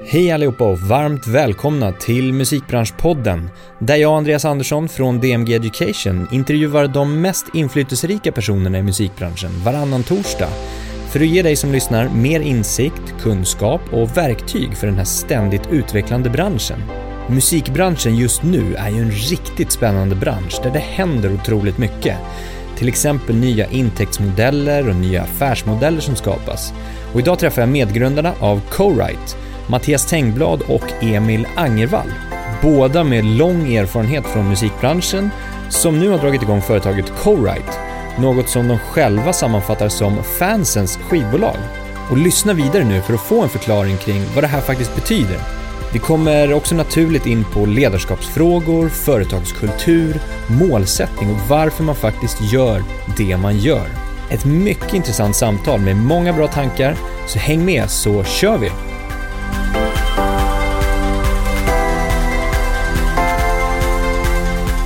[0.00, 6.88] Hej allihopa och varmt välkomna till Musikbranschpodden där jag Andreas Andersson från DMG Education intervjuar
[6.88, 10.48] de mest inflytelserika personerna i musikbranschen varannan torsdag
[11.10, 15.68] för att ge dig som lyssnar mer insikt, kunskap och verktyg för den här ständigt
[15.70, 16.82] utvecklande branschen.
[17.28, 22.16] Musikbranschen just nu är ju en riktigt spännande bransch där det händer otroligt mycket.
[22.78, 26.72] Till exempel nya intäktsmodeller och nya affärsmodeller som skapas.
[27.12, 29.36] Och idag träffar jag medgrundarna av Co-Write
[29.72, 32.12] Mattias Tengblad och Emil Angervall.
[32.62, 35.30] Båda med lång erfarenhet från musikbranschen
[35.68, 37.72] som nu har dragit igång företaget Co-Write,
[38.18, 41.56] något som de själva sammanfattar som fansens skivbolag.
[42.10, 45.38] Och lyssna vidare nu för att få en förklaring kring vad det här faktiskt betyder.
[45.92, 52.84] Vi kommer också naturligt in på ledarskapsfrågor, företagskultur, målsättning och varför man faktiskt gör
[53.16, 53.86] det man gör.
[54.30, 58.91] Ett mycket intressant samtal med många bra tankar, så häng med så kör vi!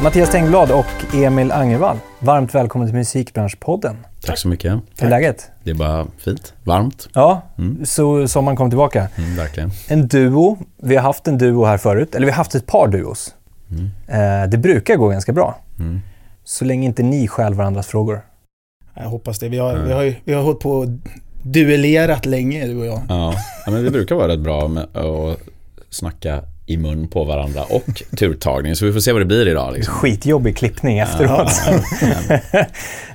[0.07, 3.97] Mattias Tengblad och Emil Angervall, varmt välkommen till Musikbranschpodden.
[4.23, 4.73] Tack så mycket.
[4.73, 5.51] Hur är läget?
[5.65, 6.55] Det är bara fint.
[6.65, 7.09] Varmt.
[7.13, 7.87] Ja, mm.
[7.87, 9.09] så sommaren kom tillbaka.
[9.17, 9.71] Mm, verkligen.
[9.89, 10.59] En duo.
[10.83, 13.35] Vi har haft en duo här förut, eller vi har haft ett par duos.
[13.71, 13.91] Mm.
[14.09, 15.59] Eh, det brukar gå ganska bra.
[15.79, 16.01] Mm.
[16.45, 18.21] Så länge inte ni stjäl varandras frågor.
[18.95, 19.49] Jag hoppas det.
[19.49, 20.89] Vi har, vi har, vi har hållit på och
[21.43, 23.01] duellerat länge, du och jag.
[23.09, 23.35] Ja,
[23.67, 25.39] men det brukar vara rätt bra med att
[25.91, 28.77] snacka i mun på varandra och turtagning.
[28.77, 29.73] Så vi får se vad det blir idag.
[29.73, 29.95] Liksom.
[29.95, 31.51] Skitjobbig klippning efteråt.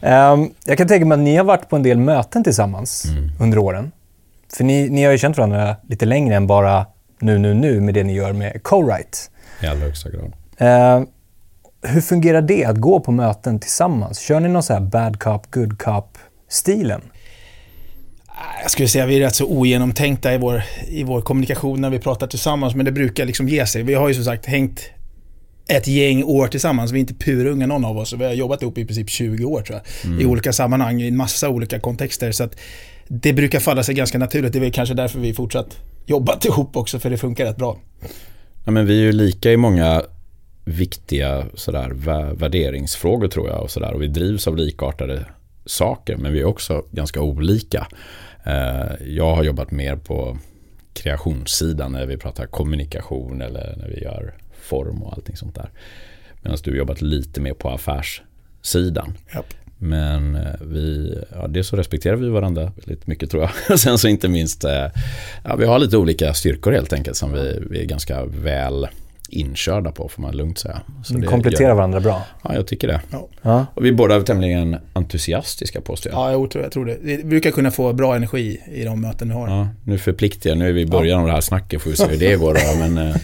[0.01, 3.29] Um, jag kan tänka mig att ni har varit på en del möten tillsammans mm.
[3.39, 3.91] under åren.
[4.53, 6.85] För ni, ni har ju känt varandra lite längre än bara
[7.19, 9.17] nu, nu, nu med det ni gör med Co-Write.
[9.63, 10.33] I allra högsta grad.
[10.61, 11.07] Uh,
[11.81, 14.19] hur fungerar det att gå på möten tillsammans?
[14.19, 17.01] Kör ni någon så här bad cop, good cop-stilen?
[18.61, 21.89] Jag skulle säga att vi är rätt så ogenomtänkta i vår, i vår kommunikation när
[21.89, 23.83] vi pratar tillsammans, men det brukar liksom ge sig.
[23.83, 24.89] Vi har ju som sagt hängt
[25.67, 26.91] ett gäng år tillsammans.
[26.91, 28.13] Vi är inte purunga någon av oss.
[28.13, 30.11] Vi har jobbat ihop i princip 20 år tror jag.
[30.11, 30.21] Mm.
[30.21, 32.31] I olika sammanhang, i en massa olika kontexter.
[32.31, 32.49] Så
[33.07, 34.53] det brukar falla sig ganska naturligt.
[34.53, 37.77] Det är väl kanske därför vi fortsatt jobbat ihop också, för det funkar rätt bra.
[38.65, 40.03] Ja, men vi är ju lika i många
[40.65, 41.89] viktiga sådär,
[42.33, 43.63] värderingsfrågor tror jag.
[43.63, 45.25] Och, sådär, och vi drivs av likartade
[45.65, 47.87] saker, men vi är också ganska olika.
[48.43, 50.37] Eh, jag har jobbat mer på
[50.93, 55.69] kreationssidan när vi pratar kommunikation eller när vi gör form och allting sånt där.
[56.41, 59.17] Medan du har jobbat lite mer på affärssidan.
[59.35, 59.45] Yep.
[59.77, 63.79] Men eh, vi, ja, det så respekterar vi varandra väldigt mycket tror jag.
[63.79, 64.87] Sen så inte minst, eh,
[65.43, 68.87] ja, vi har lite olika styrkor helt enkelt som vi, vi är ganska väl
[69.31, 70.81] inkörda på får man lugnt säga.
[71.03, 71.75] Så Ni kompletterar gör...
[71.75, 72.21] varandra bra.
[72.43, 73.01] Ja, jag tycker det.
[73.41, 73.65] Ja.
[73.73, 76.21] Och vi är båda tämligen entusiastiska påstår jag.
[76.21, 76.97] Ja, jag tror, jag tror det.
[77.01, 79.49] Vi brukar kunna få bra energi i de möten vi har.
[79.49, 80.59] Ja, nu förpliktar jag.
[80.59, 81.21] Nu är vi i början ja.
[81.21, 82.53] av det här snacket, får vi se hur det går.
[82.53, 83.15] Då, men, eh,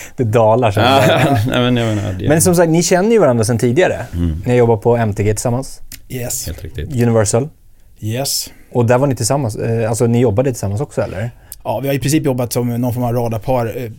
[0.16, 0.80] det dalar så.
[0.80, 2.28] Ja, men, jag menar, det...
[2.28, 4.06] men som sagt, ni känner ju varandra sedan tidigare.
[4.14, 4.42] Mm.
[4.46, 5.80] Ni jobbar på MTG tillsammans.
[6.08, 6.46] Yes.
[6.46, 6.92] Helt riktigt.
[6.92, 7.48] Universal.
[8.00, 8.50] Yes.
[8.72, 11.30] Och där var ni tillsammans, eh, alltså ni jobbade tillsammans också eller?
[11.64, 13.90] Ja, vi har i princip jobbat som någon form av radarpar eh,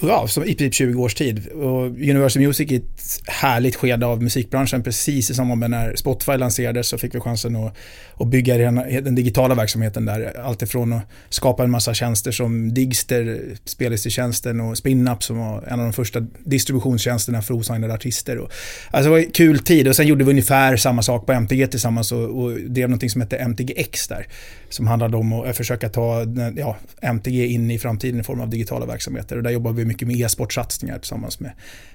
[0.00, 1.46] ja, som i princip 20 års tid.
[1.48, 4.82] Och Universal Music är ett härligt skede av musikbranschen.
[4.82, 7.76] Precis i samband med när Spotify lanserades så fick vi chansen att,
[8.20, 10.40] att bygga den, den digitala verksamheten där.
[10.44, 15.86] Alltifrån att skapa en massa tjänster som Digster, spellistetjänsten och Spinup som var en av
[15.86, 18.38] de första distributionstjänsterna för osignade artister.
[18.38, 18.52] Och,
[18.90, 21.66] alltså det var en kul tid och sen gjorde vi ungefär samma sak på MTG
[21.66, 24.26] tillsammans och, och drev någonting som hette MTGX där.
[24.68, 26.26] Som handlade om att försöka ta
[26.56, 29.36] ja, MTG in i framtiden i form av digitala verksamheter.
[29.36, 31.52] Och där jobbar vi mycket med e-sportsatsningar tillsammans med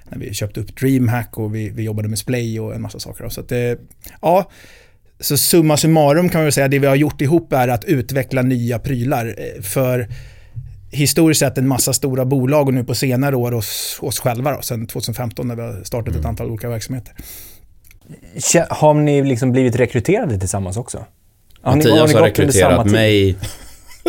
[0.09, 3.29] när vi köpte upp DreamHack och vi, vi jobbade med Splay och en massa saker.
[3.29, 3.79] Så att det,
[4.21, 4.51] ja,
[5.19, 8.41] så summa summarum kan man väl säga, det vi har gjort ihop är att utveckla
[8.41, 10.07] nya prylar eh, för
[10.91, 14.61] historiskt sett en massa stora bolag och nu på senare år oss, oss själva då,
[14.61, 16.29] sen 2015 när vi har startat ett mm.
[16.29, 17.13] antal olika verksamheter.
[18.69, 21.05] Har ni liksom blivit rekryterade tillsammans också?
[21.61, 23.37] Har Mattias ni, har, ni har rekryterat mig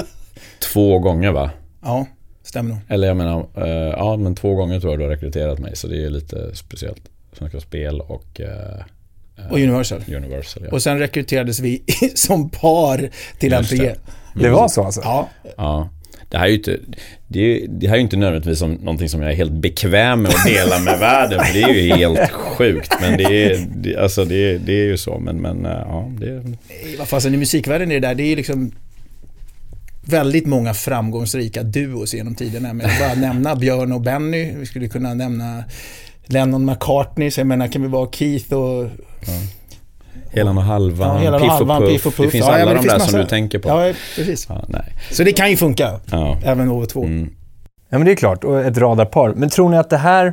[0.73, 1.51] två gånger va?
[1.83, 2.07] Ja.
[2.51, 2.79] Stämmer nog.
[2.89, 5.87] Eller jag menar, uh, ja men två gånger tror jag du har rekryterat mig så
[5.87, 7.03] det är lite speciellt.
[7.33, 8.47] Svenska Spel och uh,
[9.51, 10.05] och Universal.
[10.09, 10.71] Universal ja.
[10.73, 11.83] Och sen rekryterades vi
[12.15, 13.83] som par till MTG.
[13.83, 13.97] Det.
[14.35, 15.01] det var så alltså?
[15.05, 15.29] Ja.
[15.57, 15.89] ja.
[16.29, 16.79] Det här är ju inte,
[17.29, 20.47] det, det här är inte nödvändigtvis som någonting som jag är helt bekväm med att
[20.47, 21.45] dela med världen.
[21.45, 22.95] För det är ju helt sjukt.
[23.01, 25.19] Men det är, det, alltså det, det är ju så.
[25.19, 26.43] Men, men ja, det...
[26.99, 28.73] Fast alltså, i musikvärlden är det där, det är liksom
[30.11, 32.73] väldigt många framgångsrika duos genom tiderna.
[32.73, 35.65] Men bara nämna Björn och Benny, vi skulle kunna nämna
[36.25, 38.85] Lennon McCartney, så jag menar kan vi vara Keith och...
[39.21, 39.33] Ja.
[40.33, 42.27] Helan och halvan, ja, Piff, och halvan Piff, och Puff.
[42.27, 43.11] Det finns ja, alla de där massa...
[43.11, 43.69] som du tänker på.
[43.69, 44.47] Ja, precis.
[44.49, 44.95] Ja, nej.
[45.11, 46.01] Så det kan ju funka,
[46.45, 47.05] även over två.
[47.05, 47.31] Mm.
[47.89, 48.45] Ja, men det är klart.
[48.45, 49.35] Och ett radarpar.
[49.37, 50.33] Men tror ni att det här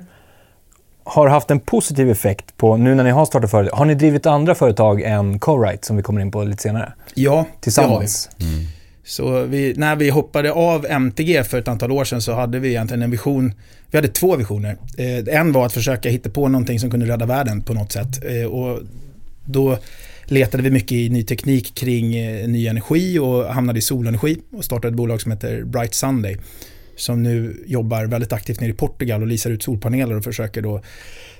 [1.04, 4.26] har haft en positiv effekt på, nu när ni har startat företag, har ni drivit
[4.26, 6.94] andra företag än Co-Write som vi kommer in på lite senare?
[7.14, 8.30] Ja, Tillsammans?
[8.38, 8.68] det har vi.
[9.08, 12.70] Så vi, när vi hoppade av MTG för ett antal år sedan så hade vi
[12.70, 13.54] egentligen en vision.
[13.92, 14.78] Vi hade två visioner.
[14.98, 18.26] Eh, en var att försöka hitta på någonting som kunde rädda världen på något sätt.
[18.26, 18.80] Eh, och
[19.46, 19.78] då
[20.26, 24.66] letade vi mycket i ny teknik kring eh, ny energi och hamnade i solenergi och
[24.66, 26.38] startade ett bolag som heter Bright Sunday
[26.98, 30.82] som nu jobbar väldigt aktivt nere i Portugal och lisar ut solpaneler och försöker då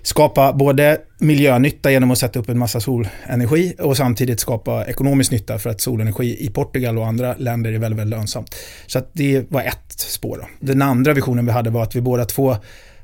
[0.02, 5.60] skapa både miljönytta genom att sätta upp en massa solenergi och samtidigt skapa ekonomisk nytta
[5.60, 8.56] för att solenergi i Portugal och andra länder är väldigt, väldigt lönsamt.
[8.88, 10.38] Så att det var ett spår.
[10.38, 10.48] Då.
[10.60, 12.58] Den andra visionen vi hade var att vi båda två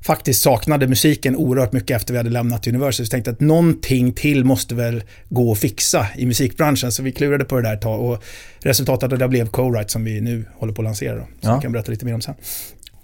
[0.05, 3.05] faktiskt saknade musiken oerhört mycket efter vi hade lämnat Universal.
[3.05, 6.91] Så tänkte att någonting till måste väl gå att fixa i musikbranschen.
[6.91, 8.23] Så vi klurade på det där ett tag och
[8.59, 11.15] resultatet av det blev Co-Write som vi nu håller på att lansera.
[11.15, 11.21] Då.
[11.21, 11.51] Så ja.
[11.51, 12.35] jag kan berätta lite mer om sen.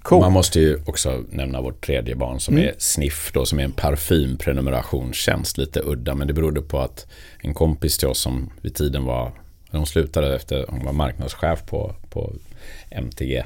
[0.01, 0.21] Cool.
[0.21, 2.69] Man måste ju också nämna vårt tredje barn som mm.
[2.69, 5.57] är Sniff då, som är en parfymprenumerationstjänst.
[5.57, 7.07] Lite udda, men det berodde på att
[7.39, 9.31] en kompis till oss som vid tiden var,
[9.77, 12.33] hon slutade efter, hon var marknadschef på, på
[12.89, 13.43] MTG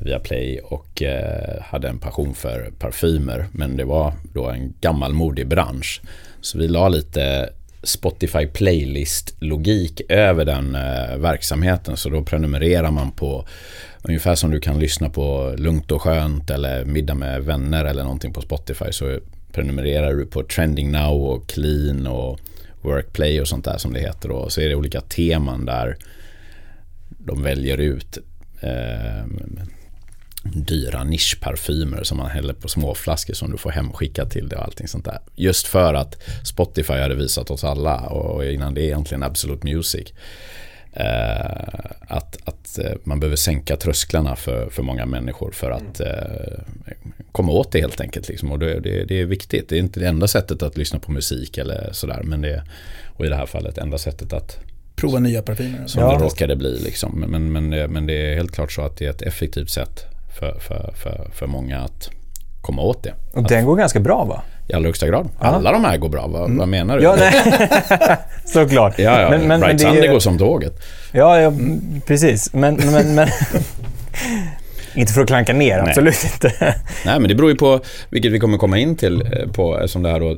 [0.00, 3.46] via Play och eh, hade en passion för parfymer.
[3.52, 6.00] Men det var då en gammalmodig bransch.
[6.40, 7.50] Så vi la lite
[7.82, 11.96] Spotify playlist-logik över den eh, verksamheten.
[11.96, 13.46] Så då prenumererar man på
[14.02, 18.32] ungefär som du kan lyssna på Lugnt och skönt eller Middag med vänner eller någonting
[18.32, 18.92] på Spotify.
[18.92, 19.18] Så
[19.52, 22.40] prenumererar du på Trending Now och Clean och
[22.86, 24.30] Workplay och sånt där som det heter.
[24.30, 25.96] Och så är det olika teman där
[27.08, 28.18] de väljer ut
[28.60, 29.26] eh,
[30.54, 34.88] dyra nischparfymer som man häller på småflaskor som du får hemskickat till dig och allting
[34.88, 35.18] sånt där.
[35.34, 40.12] Just för att Spotify hade visat oss alla och innan det egentligen Absolute Music.
[40.96, 46.06] Eh, att, att eh, man behöver sänka trösklarna för, för många människor för att eh,
[47.32, 48.28] komma åt det helt enkelt.
[48.28, 48.52] Liksom.
[48.52, 49.68] Och det, det, det, är viktigt.
[49.68, 52.20] Det är inte det enda sättet att lyssna på musik eller sådär.
[52.24, 52.62] Men det,
[53.16, 54.58] och i det här fallet enda sättet att
[54.96, 55.86] Prova nya parfymer.
[55.86, 56.18] Som ja.
[56.18, 56.78] det råkade bli.
[56.78, 57.24] Liksom.
[57.26, 60.04] Men, men, men det är helt klart så att det är ett effektivt sätt
[60.38, 62.10] för, för, för, för många att
[62.60, 63.14] komma åt det.
[63.32, 64.42] Och den går ganska bra va?
[64.68, 65.28] I allra högsta grad.
[65.38, 66.26] Alla de här går bra.
[66.26, 66.58] Vad, mm.
[66.58, 67.02] vad menar du?
[67.02, 67.16] Ja.
[68.44, 68.98] Såklart.
[68.98, 69.30] Ja, ja.
[69.30, 70.82] Men, men, Bright men Sunday går som tåget.
[71.12, 71.52] Ja, ja
[72.06, 72.54] precis.
[72.54, 73.28] Men, men, men
[74.94, 75.88] inte för att klanka ner, Nej.
[75.88, 76.74] absolut inte.
[77.04, 77.80] Nej, men det beror ju på,
[78.10, 80.36] vilket vi kommer komma in till, eh, på, som det här då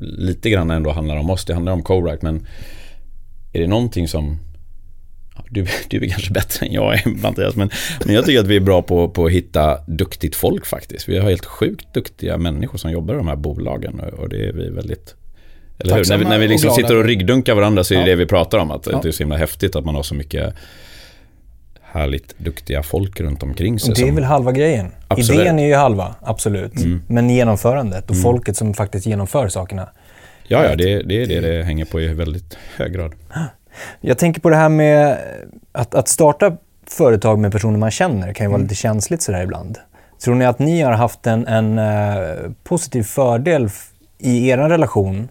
[0.00, 1.44] lite grann ändå handlar om oss.
[1.44, 2.46] Det handlar om co-write, men
[3.52, 4.38] är det någonting som
[5.50, 7.70] du, du är kanske bättre än jag är Mattias, men,
[8.04, 11.08] men jag tycker att vi är bra på, på att hitta duktigt folk faktiskt.
[11.08, 14.48] Vi har helt sjukt duktiga människor som jobbar i de här bolagen och, och det
[14.48, 15.14] är vi väldigt
[15.78, 16.04] eller hur?
[16.08, 18.06] När vi, när vi liksom sitter och ryggdunkar varandra så är det ja.
[18.06, 18.70] det vi pratar om.
[18.70, 19.00] Att ja.
[19.02, 20.54] det är så himla häftigt att man har så mycket
[21.82, 23.94] härligt duktiga folk runt omkring sig.
[23.94, 24.14] Det är som...
[24.14, 24.92] väl halva grejen.
[25.08, 25.40] Absolut.
[25.40, 26.76] Idén är ju halva, absolut.
[26.76, 27.02] Mm.
[27.06, 28.22] Men genomförandet och mm.
[28.22, 29.88] folket som faktiskt genomför sakerna.
[30.48, 33.12] Ja, ja det, det är det det hänger på i väldigt hög grad.
[34.00, 35.18] Jag tänker på det här med
[35.72, 36.56] att, att starta
[36.86, 38.62] företag med personer man känner kan ju vara mm.
[38.62, 39.78] lite känsligt sådär ibland.
[40.24, 43.68] Tror ni att ni har haft en, en uh, positiv fördel
[44.18, 45.28] i er relation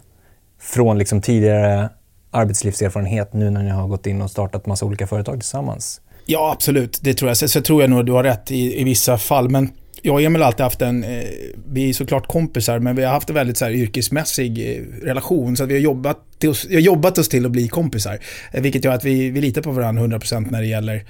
[0.60, 1.88] från liksom tidigare
[2.30, 6.00] arbetslivserfarenhet nu när ni har gått in och startat massa olika företag tillsammans?
[6.26, 6.98] Ja, absolut.
[7.02, 7.36] Det tror jag.
[7.36, 9.48] Så, så tror jag nog du har rätt i, i vissa fall.
[9.48, 9.70] Men
[10.06, 11.24] jag och Emil har alltid haft en, eh,
[11.68, 15.56] vi är såklart kompisar, men vi har haft en väldigt så här, yrkesmässig eh, relation.
[15.56, 18.18] Så att vi har jobbat, till oss, har jobbat oss till att bli kompisar.
[18.52, 21.04] Eh, vilket gör att vi, vi litar på varandra 100% när det gäller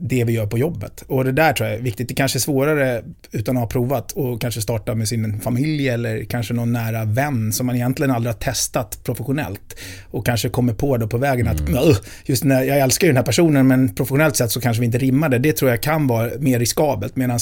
[0.00, 1.04] det vi gör på jobbet.
[1.06, 2.08] Och det där tror jag är viktigt.
[2.08, 6.24] Det kanske är svårare utan att ha provat och kanske starta med sin familj eller
[6.24, 9.76] kanske någon nära vän som man egentligen aldrig har testat professionellt.
[10.10, 11.94] Och kanske kommer på då på vägen att mm.
[12.24, 14.98] just när jag älskar ju den här personen men professionellt sett så kanske vi inte
[14.98, 15.38] rimmade.
[15.38, 17.16] Det tror jag kan vara mer riskabelt.
[17.16, 17.38] Medan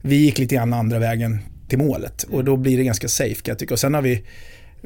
[0.00, 2.22] vi gick lite grann andra vägen till målet.
[2.22, 3.74] Och då blir det ganska safe kan jag tycka.
[3.74, 4.22] Och sen har vi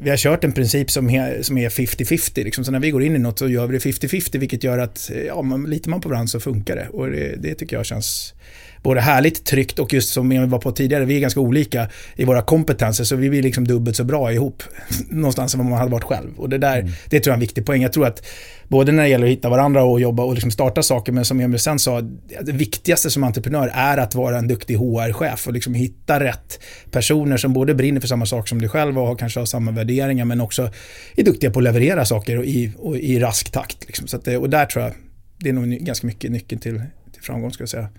[0.01, 2.43] vi har kört en princip som är, som är 50-50.
[2.43, 2.65] Liksom.
[2.65, 5.11] Så när vi går in i något så gör vi det 50-50 vilket gör att
[5.27, 6.87] ja, man, litar man på varandra så funkar det.
[6.89, 8.33] Och det, det tycker jag känns
[8.83, 12.25] både härligt, tryggt och just som vi var på tidigare, vi är ganska olika i
[12.25, 14.63] våra kompetenser så vi blir liksom dubbelt så bra ihop
[15.09, 16.29] någonstans än vad man hade varit själv.
[16.37, 16.91] Och det där, mm.
[17.09, 17.81] det tror jag är en viktig poäng.
[17.81, 18.25] Jag tror att
[18.67, 21.39] både när det gäller att hitta varandra och jobba och liksom starta saker, men som
[21.39, 22.01] Emil sen sa,
[22.41, 26.59] det viktigaste som entreprenör är att vara en duktig HR-chef och liksom hitta rätt
[26.91, 29.71] personer som både brinner för samma sak som du själv och har, kanske har samma
[29.71, 30.69] värderingar, men också
[31.15, 33.87] är duktiga på att leverera saker och i, och i rask takt.
[33.87, 34.07] Liksom.
[34.07, 34.93] Så att, och där tror jag,
[35.37, 36.81] det är nog ganska mycket nyckeln till,
[37.13, 37.89] till framgång, ska jag säga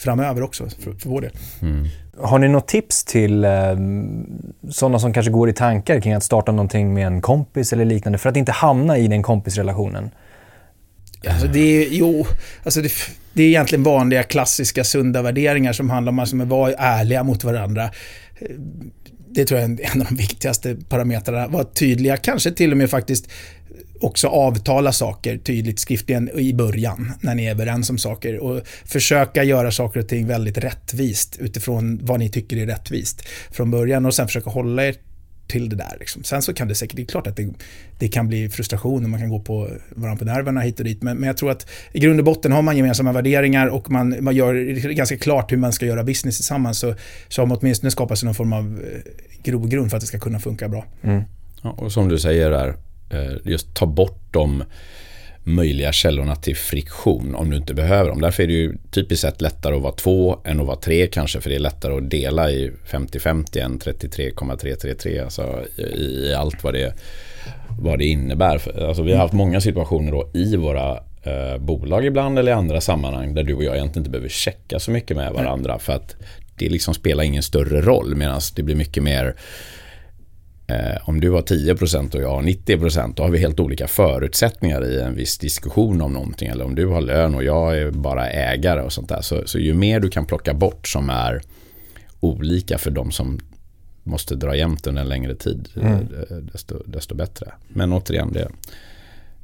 [0.00, 1.30] framöver också för, för vår del.
[1.62, 1.86] Mm.
[2.18, 3.50] Har ni något tips till eh,
[4.70, 8.18] sådana som kanske går i tankar kring att starta någonting med en kompis eller liknande
[8.18, 10.10] för att inte hamna i den kompisrelationen?
[11.28, 12.26] Alltså det är, jo,
[12.64, 12.92] alltså det,
[13.32, 17.44] det är egentligen vanliga klassiska sunda värderingar som handlar om alltså att vara ärliga mot
[17.44, 17.90] varandra.
[19.28, 21.48] Det tror jag är en av de viktigaste parametrarna.
[21.48, 23.30] Vara tydliga, kanske till och med faktiskt
[24.00, 29.44] också avtala saker tydligt skriftligen i början när ni är överens om saker och försöka
[29.44, 34.14] göra saker och ting väldigt rättvist utifrån vad ni tycker är rättvist från början och
[34.14, 34.94] sen försöka hålla er
[35.50, 35.96] till det där.
[36.00, 36.24] Liksom.
[36.24, 37.48] Sen så kan det säkert, det är klart att det,
[37.98, 41.02] det kan bli frustration och man kan gå på varandra på nerverna hit och dit.
[41.02, 44.16] Men, men, jag tror att i grund och botten har man gemensamma värderingar och man,
[44.20, 44.54] man gör
[44.92, 46.94] ganska klart hur man ska göra business tillsammans så,
[47.28, 50.18] så har man åtminstone skapat sig någon form av eh, grogrund för att det ska
[50.18, 50.84] kunna funka bra.
[51.02, 51.22] Mm.
[51.62, 52.74] Ja, och som du säger där,
[53.10, 54.64] Eh, just ta bort de
[55.44, 58.20] möjliga källorna till friktion om du inte behöver dem.
[58.20, 61.40] Därför är det ju typiskt sett lättare att vara två än att vara tre kanske
[61.40, 66.74] för det är lättare att dela i 50-50 än 33,333 alltså i, i, allt vad
[66.74, 66.94] det,
[67.80, 68.82] vad det innebär.
[68.88, 72.80] Alltså vi har haft många situationer då i våra eh, bolag ibland eller i andra
[72.80, 76.16] sammanhang där du och jag egentligen inte behöver checka så mycket med varandra för att
[76.56, 79.79] det liksom spelar ingen större roll medan det blir mycket mer Eh,
[81.04, 85.00] om du har 10% och jag har 90% då har vi helt olika förutsättningar i
[85.00, 86.48] en viss diskussion om någonting.
[86.48, 89.20] Eller om du har lön och jag är bara ägare och sånt där.
[89.20, 91.42] Så, så ju mer du kan plocka bort som är
[92.20, 93.40] olika för de som
[94.02, 95.92] måste dra jämnt under en längre tid, mm.
[95.92, 97.52] Eh, desto, desto bättre.
[97.68, 98.48] Men återigen, det,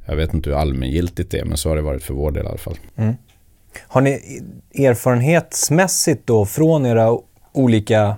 [0.06, 2.44] jag vet inte hur allmängiltigt det är, men så har det varit för vår del
[2.44, 2.78] i alla fall.
[2.96, 3.14] Mm.
[3.88, 4.42] Har ni
[4.74, 7.18] erfarenhetsmässigt då från era
[7.52, 8.16] olika,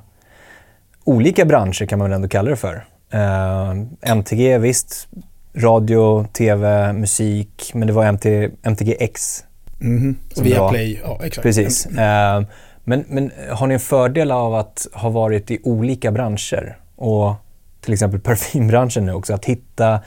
[1.04, 5.08] olika branscher kan man väl ändå kalla det för, eh, MTG, visst.
[5.54, 7.70] Radio, TV, musik.
[7.74, 8.26] Men det var MT,
[8.62, 9.44] MTGX.
[9.80, 10.42] Mm -hmm.
[10.42, 11.42] Viaplay, ja exakt.
[11.42, 11.86] Precis.
[11.86, 12.46] Uh,
[12.84, 16.78] men, men har ni en fördel av att ha varit i olika branscher?
[16.96, 17.34] Och
[17.80, 19.34] till exempel parfymbranschen nu också.
[19.34, 20.00] Att hitta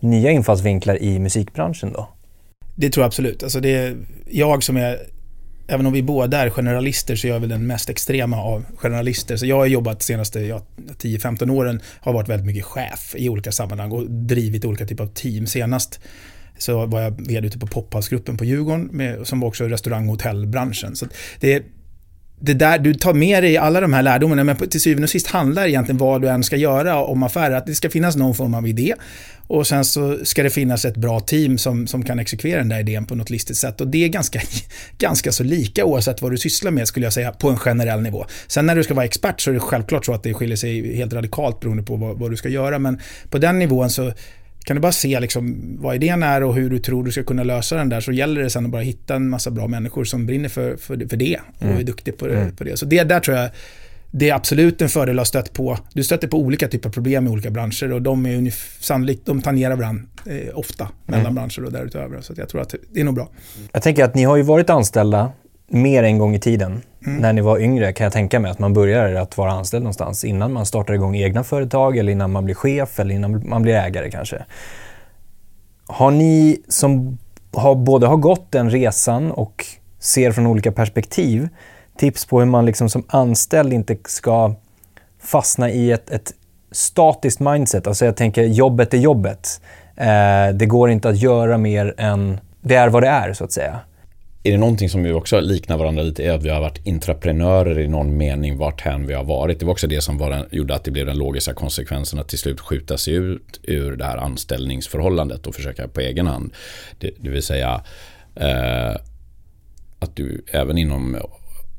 [0.00, 2.08] nya infallsvinklar i musikbranschen då?
[2.74, 3.42] Det tror jag absolut.
[3.42, 3.96] Alltså det är
[4.26, 4.98] jag som är
[5.68, 9.36] även om vi båda är generalister så är jag väl den mest extrema av generalister.
[9.36, 13.28] Så jag har jobbat de senaste ja, 10-15 åren, har varit väldigt mycket chef i
[13.28, 15.46] olika sammanhang och drivit olika typer av team.
[15.46, 16.00] Senast
[16.58, 20.10] så var jag vd ute på Pophouse-gruppen på Djurgården, med, som var också restaurang och
[20.10, 20.96] hotellbranschen.
[20.96, 21.06] Så
[21.40, 21.62] det,
[22.40, 25.26] det där, du tar med dig alla de här lärdomarna, men till syvende och sist
[25.26, 28.54] handlar egentligen vad du än ska göra om affärer, att det ska finnas någon form
[28.54, 28.94] av idé.
[29.46, 32.80] Och sen så ska det finnas ett bra team som, som kan exekvera den där
[32.80, 33.80] idén på något listigt sätt.
[33.80, 34.40] Och det är ganska,
[34.98, 38.26] ganska så lika oavsett vad du sysslar med, skulle jag säga, på en generell nivå.
[38.46, 40.96] Sen när du ska vara expert så är det självklart så att det skiljer sig
[40.96, 42.78] helt radikalt beroende på vad, vad du ska göra.
[42.78, 44.12] Men på den nivån så
[44.68, 47.44] kan du bara se liksom vad idén är och hur du tror du ska kunna
[47.44, 50.26] lösa den där så gäller det sen att bara hitta en massa bra människor som
[50.26, 51.76] brinner för, för, för det och mm.
[51.76, 52.56] är duktiga på, mm.
[52.56, 52.76] på det.
[52.76, 53.50] Så det där tror jag
[54.10, 55.78] det är absolut en fördel att stött på.
[55.92, 59.42] Du stöter på olika typer av problem i olika branscher och de är sannolikt, de
[59.42, 61.34] tangerar varandra eh, ofta mellan mm.
[61.34, 62.20] branscher och därutöver.
[62.20, 63.28] Så jag tror att det är nog bra.
[63.72, 65.32] Jag tänker att ni har ju varit anställda
[65.68, 66.82] mer en gång i tiden.
[67.08, 67.22] Mm.
[67.22, 70.24] När ni var yngre kan jag tänka mig att man börjar att vara anställd någonstans
[70.24, 73.74] innan man startar igång egna företag eller innan man blir chef eller innan man blir
[73.74, 74.44] ägare kanske.
[75.86, 77.18] Har ni som
[77.52, 79.66] har, både har gått den resan och
[79.98, 81.48] ser från olika perspektiv
[81.96, 84.54] tips på hur man liksom som anställd inte ska
[85.22, 86.32] fastna i ett, ett
[86.72, 87.86] statiskt mindset.
[87.86, 89.60] Alltså jag tänker jobbet är jobbet.
[89.96, 93.52] Eh, det går inte att göra mer än det är vad det är så att
[93.52, 93.80] säga
[94.42, 97.78] är det någonting som vi också liknar varandra lite är att vi har varit intraprenörer
[97.78, 99.60] i någon mening varthän vi har varit.
[99.60, 102.28] Det var också det som var den, gjorde att det blev den logiska konsekvensen att
[102.28, 106.52] till slut skjuta sig ut ur det här anställningsförhållandet och försöka på egen hand.
[106.98, 107.82] Det, det vill säga
[108.34, 108.96] eh,
[109.98, 111.16] att du även inom,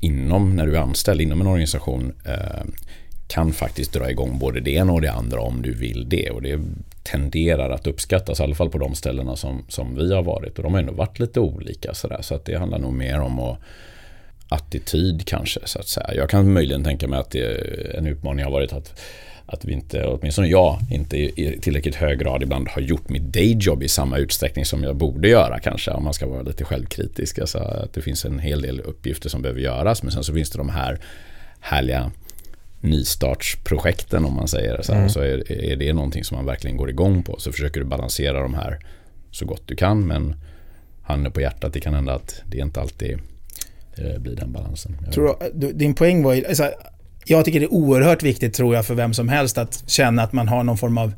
[0.00, 2.64] inom, när du är anställd inom en organisation eh,
[3.30, 6.30] kan faktiskt dra igång både det ena och det andra om du vill det.
[6.30, 6.60] Och det
[7.02, 10.56] tenderar att uppskattas, i alla fall på de ställena som, som vi har varit.
[10.56, 12.18] Och de har ändå varit lite olika sådär.
[12.22, 13.58] Så att det handlar nog mer om att
[14.48, 16.14] attityd kanske så att säga.
[16.14, 19.00] Jag kan möjligen tänka mig att det, en utmaning har varit att
[19.52, 23.82] att vi inte, åtminstone jag, inte i tillräckligt hög grad ibland har gjort mitt dayjob
[23.82, 27.38] i samma utsträckning som jag borde göra kanske, om man ska vara lite självkritisk.
[27.38, 30.50] Alltså att det finns en hel del uppgifter som behöver göras, men sen så finns
[30.50, 30.98] det de här
[31.60, 32.10] härliga
[32.80, 35.10] nystartsprojekten om man säger så, här, mm.
[35.10, 37.36] så är, är det någonting som man verkligen går igång på.
[37.38, 38.78] Så försöker du balansera de här
[39.30, 40.34] så gott du kan men
[41.02, 43.18] handen på hjärtat, det kan hända att det inte alltid
[43.96, 44.96] det blir den balansen.
[45.12, 46.70] Tror du, din poäng var ju, alltså,
[47.24, 50.32] jag tycker det är oerhört viktigt tror jag för vem som helst att känna att
[50.32, 51.12] man har någon form av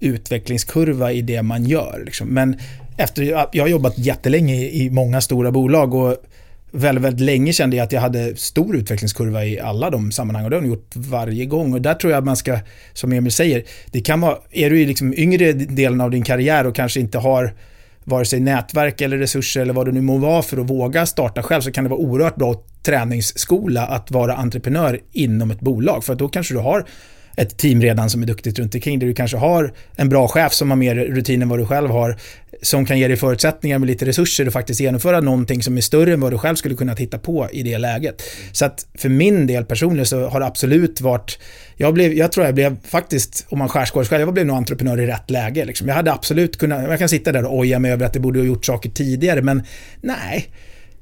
[0.00, 2.02] utvecklingskurva i det man gör.
[2.04, 2.28] Liksom.
[2.28, 2.58] Men
[2.96, 6.16] efter, jag har jobbat jättelänge i, i många stora bolag och
[6.74, 10.50] väldigt, väldigt länge kände jag att jag hade stor utvecklingskurva i alla de sammanhang och
[10.50, 11.72] det har jag gjort varje gång.
[11.72, 12.58] Och där tror jag att man ska,
[12.92, 16.66] som Emil säger, det kan vara, är du i liksom yngre delen av din karriär
[16.66, 17.54] och kanske inte har
[18.04, 21.42] vare sig nätverk eller resurser eller vad det nu må vara för att våga starta
[21.42, 26.04] själv så kan det vara oerhört bra träningsskola att vara entreprenör inom ett bolag.
[26.04, 26.86] För då kanske du har
[27.36, 30.52] ett team redan som är duktigt runt omkring där du kanske har en bra chef
[30.52, 32.16] som har mer rutin än vad du själv har
[32.62, 36.12] som kan ge dig förutsättningar med lite resurser att faktiskt genomföra någonting som är större
[36.12, 38.22] än vad du själv skulle kunna titta på i det läget.
[38.52, 41.38] Så att för min del personligen så har det absolut varit
[41.76, 45.00] jag, blev, jag tror jag blev faktiskt, om man skärskådar själv, jag blev nog entreprenör
[45.00, 45.64] i rätt läge.
[45.64, 45.88] Liksom.
[45.88, 48.38] Jag hade absolut kunnat, jag kan sitta där och oja mig över att det borde
[48.40, 49.62] ha gjort saker tidigare, men
[50.00, 50.48] nej.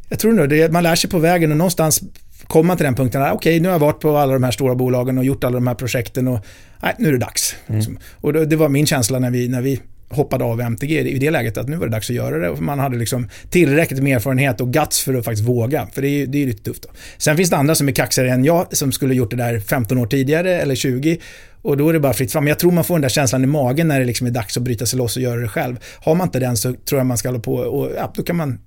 [0.09, 2.03] Jag tror nog det, man lär sig på vägen och någonstans
[2.47, 4.75] komma till den punkten, okej okay, nu har jag varit på alla de här stora
[4.75, 6.45] bolagen och gjort alla de här projekten och
[6.83, 7.57] nej, nu är det dags.
[7.67, 7.79] Mm.
[7.79, 7.99] Liksom.
[8.13, 9.81] Och det, var min känsla när vi, när vi
[10.13, 12.61] hoppade av MTG i det läget att nu var det dags att göra det.
[12.61, 15.89] Man hade liksom tillräckligt med erfarenhet och guts för att faktiskt våga.
[15.93, 16.83] För det är ju det är lite tufft.
[16.83, 16.89] Då.
[17.19, 19.99] Sen finns det andra som är kaxigare än jag som skulle gjort det där 15
[19.99, 21.19] år tidigare eller 20.
[21.63, 22.47] Och då är det bara fritt fram.
[22.47, 24.63] Jag tror man får den där känslan i magen när det liksom är dags att
[24.63, 25.77] bryta sig loss och göra det själv.
[26.01, 28.37] Har man inte den så tror jag man ska hålla på och ja, då kan
[28.37, 28.59] man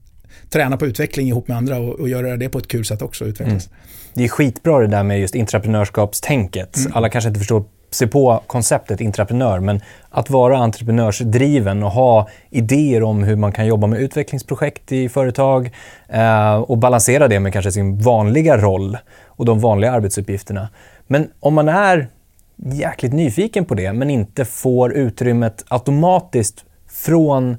[0.50, 3.26] träna på utveckling ihop med andra och, och göra det på ett kul sätt också.
[3.26, 3.68] Utvecklas.
[3.68, 3.80] Mm.
[4.14, 6.78] Det är skitbra det där med just intraprenörskapstänket.
[6.78, 6.92] Mm.
[6.96, 13.04] Alla kanske inte förstår sig på konceptet entreprenör, men att vara entreprenörsdriven och ha idéer
[13.04, 15.72] om hur man kan jobba med utvecklingsprojekt i företag
[16.10, 20.70] eh, och balansera det med kanske sin vanliga roll och de vanliga arbetsuppgifterna.
[21.08, 22.08] Men om man är
[22.56, 27.58] jäkligt nyfiken på det, men inte får utrymmet automatiskt från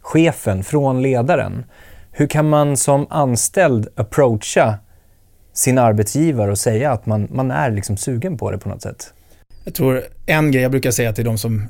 [0.00, 1.64] chefen, från ledaren.
[2.10, 4.74] Hur kan man som anställd approacha
[5.52, 9.12] sin arbetsgivare och säga att man, man är liksom sugen på det på något sätt?
[9.68, 11.64] Jag tror en grej jag brukar säga till de som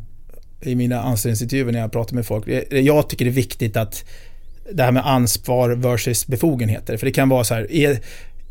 [0.60, 2.44] i mina anställningsintervjuer när jag pratar med folk.
[2.70, 4.04] Jag tycker det är viktigt att
[4.72, 6.96] det här med ansvar versus befogenheter.
[6.96, 7.66] För det kan vara så här,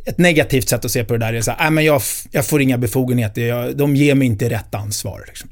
[0.06, 2.01] ett negativt sätt att se på det där är så här, men jag,
[2.32, 5.24] jag får inga befogenheter, jag, de ger mig inte rätt ansvar.
[5.27, 5.50] Liksom.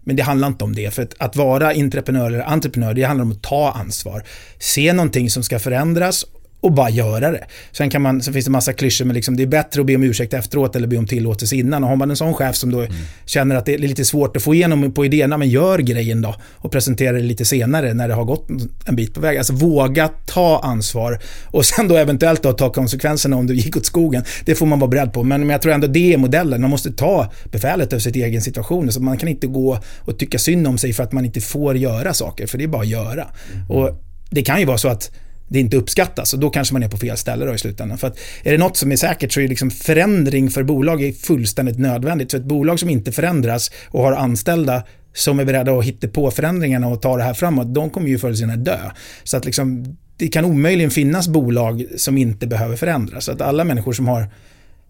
[0.00, 3.24] Men det handlar inte om det, för att, att vara entreprenör eller entreprenör, det handlar
[3.24, 4.22] om att ta ansvar.
[4.58, 6.24] Se någonting som ska förändras
[6.60, 7.44] och bara göra det.
[7.72, 9.94] Sen, kan man, så finns det massa klyschor, men liksom, det är bättre att be
[9.94, 11.84] om ursäkt efteråt eller be om tillåtelse innan.
[11.84, 12.92] Och har man en sån chef som då mm.
[13.24, 16.34] känner att det är lite svårt att få igenom på idéerna, men gör grejen då
[16.54, 18.48] och presentera det lite senare när det har gått
[18.86, 19.38] en bit på väg.
[19.38, 23.86] Alltså våga ta ansvar och sen då eventuellt då ta konsekvenserna om du gick åt
[23.86, 24.24] skogen.
[24.44, 26.60] Det får man vara beredd på, men, men jag tror ändå det är modellen.
[26.60, 28.92] Man måste ta befälet över sin egen situation.
[28.92, 31.76] Så man kan inte gå och tycka synd om sig för att man inte får
[31.76, 33.26] göra saker, för det är bara att göra.
[33.54, 33.70] Mm.
[33.70, 35.10] Och det kan ju vara så att
[35.48, 37.98] det inte uppskattas och då kanske man är på fel ställe då i slutändan.
[37.98, 41.12] För att är det något som är säkert så är liksom förändring för bolag är
[41.12, 42.30] fullständigt nödvändigt.
[42.30, 44.82] Så ett bolag som inte förändras och har anställda
[45.12, 48.18] som är beredda att hitta på förändringarna och ta det här framåt, de kommer ju
[48.18, 48.78] förr eller senare dö.
[49.24, 53.24] Så att liksom, det kan omöjligen finnas bolag som inte behöver förändras.
[53.24, 54.26] Så att alla människor som har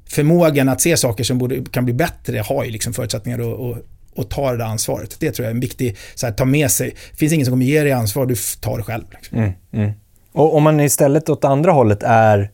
[0.05, 3.85] förmågan att se saker som borde, kan bli bättre har ju liksom förutsättningar att, att
[4.19, 5.17] och ta det där ansvaret.
[5.21, 6.95] Det tror jag är en viktig, så här, ta med sig.
[7.11, 9.05] Det finns ingen som kommer ge dig ansvar, du tar det själv.
[9.11, 9.39] Liksom.
[9.39, 9.93] Mm, mm.
[10.39, 12.51] Och om man istället åt andra hållet är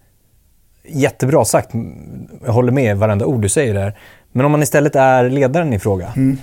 [0.85, 1.71] jättebra sagt,
[2.45, 3.99] jag håller med varenda ord du säger där.
[4.33, 6.39] Men om man istället är ledaren i fråga, mm.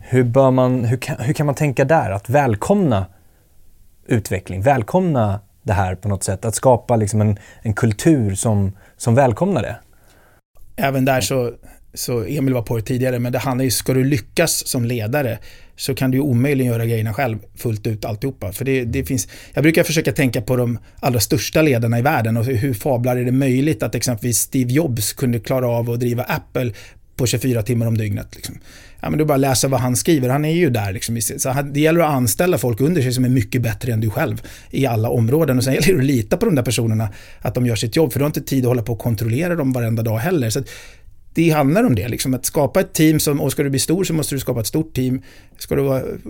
[0.00, 2.10] hur, bör man, hur, kan, hur kan man tänka där?
[2.10, 3.06] Att välkomna
[4.06, 6.44] utveckling, välkomna det här på något sätt.
[6.44, 9.76] Att skapa liksom en, en kultur som, som välkomnar det.
[10.76, 11.52] Även där så,
[11.94, 15.38] så Emil var på det tidigare, men det handlar ju, ska du lyckas som ledare
[15.76, 18.52] så kan du ju omöjligen göra grejerna själv fullt ut alltihopa.
[18.52, 22.36] För det, det finns, jag brukar försöka tänka på de allra största ledarna i världen
[22.36, 26.22] och hur fablar är det möjligt att exempelvis Steve Jobs kunde klara av att driva
[26.22, 26.72] Apple
[27.16, 28.34] på 24 timmar om dygnet.
[28.34, 28.58] Liksom.
[29.00, 30.92] Ja, men du bara läsa vad han skriver, han är ju där.
[30.92, 31.20] Liksom.
[31.20, 34.42] Så det gäller att anställa folk under sig som är mycket bättre än du själv
[34.70, 35.58] i alla områden.
[35.58, 37.08] Och sen gäller det att lita på de där personerna,
[37.40, 38.12] att de gör sitt jobb.
[38.12, 40.50] För du har inte tid att hålla på och kontrollera dem varenda dag heller.
[40.50, 40.62] Så
[41.34, 44.04] det handlar om det, liksom, att skapa ett team som, och ska du bli stor
[44.04, 45.22] så måste du skapa ett stort team.
[45.58, 45.82] Ska du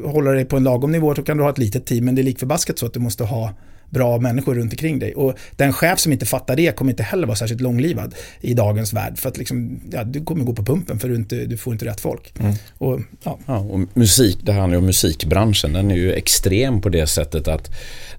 [0.05, 2.23] hålla dig på en lagom nivå så kan du ha ett litet team, men det
[2.23, 3.55] är likförbaskat så att du måste ha
[3.91, 5.15] bra människor runt omkring dig.
[5.15, 8.93] Och den chef som inte fattar det kommer inte heller vara särskilt långlivad i dagens
[8.93, 9.19] värld.
[9.19, 11.85] För att liksom, ja, du kommer gå på pumpen för du, inte, du får inte
[11.85, 12.33] rätt folk.
[12.41, 12.55] Mm.
[12.79, 13.39] Och, ja.
[13.47, 13.59] ja.
[13.59, 15.73] och musik, det handlar ju om musikbranschen.
[15.73, 17.71] Den är ju extrem på det sättet att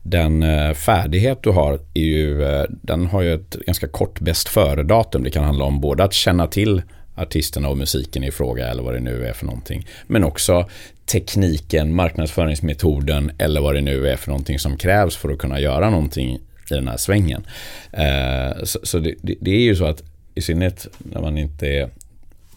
[0.03, 4.47] den eh, färdighet du har, är ju, eh, den har ju ett ganska kort bäst
[4.47, 5.23] före-datum.
[5.23, 6.81] Det kan handla om både att känna till
[7.15, 9.87] artisterna och musiken i fråga eller vad det nu är för någonting.
[10.07, 10.69] Men också
[11.05, 15.89] tekniken, marknadsföringsmetoden eller vad det nu är för någonting som krävs för att kunna göra
[15.89, 17.47] någonting i den här svängen.
[17.91, 20.03] Eh, så, det, det, är ju så att
[20.35, 21.89] i synnerhet när man inte är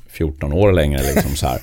[0.08, 1.60] 14 år längre liksom så här,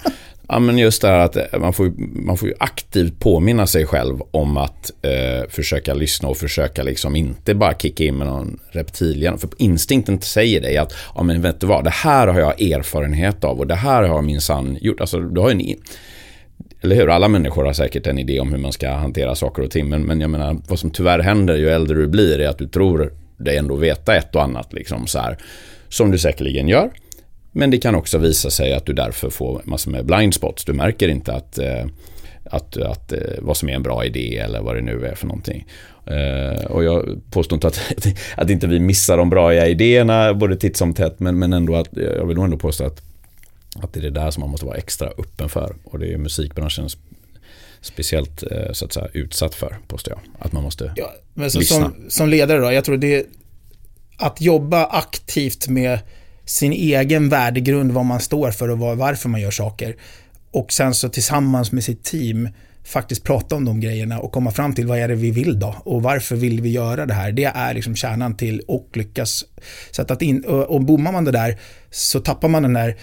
[0.47, 1.93] Ja, men just det här att eh, man får,
[2.25, 7.15] man får ju aktivt påminna sig själv om att eh, försöka lyssna och försöka liksom
[7.15, 9.38] inte bara kicka in med någon reptilhjärna.
[9.38, 13.43] För instinkten säger dig att, ja men vet du vad, det här har jag erfarenhet
[13.43, 15.01] av och det här har jag minsann gjort.
[15.01, 15.62] Alltså, du har en,
[16.81, 17.10] eller hur?
[17.10, 19.89] Alla människor har säkert en idé om hur man ska hantera saker och ting.
[19.89, 22.67] Men, men jag menar, vad som tyvärr händer ju äldre du blir är att du
[22.67, 24.73] tror dig ändå veta ett och annat.
[24.73, 25.38] Liksom, så här,
[25.89, 26.89] som du säkerligen gör.
[27.58, 30.65] Men det kan också visa sig att du därför får massor med blind spots.
[30.65, 31.86] Du märker inte att, eh,
[32.44, 35.28] att, att, eh, vad som är en bra idé eller vad det nu är för
[35.28, 35.65] någonting.
[36.06, 37.80] Eh, och jag påstår inte att,
[38.38, 41.89] att inte vi missar de bra idéerna både titt som tätt men, men ändå att
[41.91, 43.02] jag vill ändå påstå att,
[43.76, 45.76] att det är det där som man måste vara extra öppen för.
[45.84, 46.89] Och det är musikbranschen
[47.82, 50.46] speciellt så att säga utsatt för, påstår jag.
[50.46, 51.78] Att man måste ja, men så, lyssna.
[51.78, 53.26] Som, som ledare då, jag tror det
[54.18, 56.00] att jobba aktivt med
[56.45, 59.95] sin egen värdegrund, vad man står för och varför man gör saker.
[60.51, 62.49] Och sen så tillsammans med sitt team
[62.86, 65.75] faktiskt prata om de grejerna och komma fram till vad är det vi vill då
[65.84, 67.31] och varför vill vi göra det här.
[67.31, 69.45] Det är liksom kärnan till och lyckas.
[69.91, 71.60] Så att, att in, och, och bommar man det där
[71.91, 72.95] så tappar man den där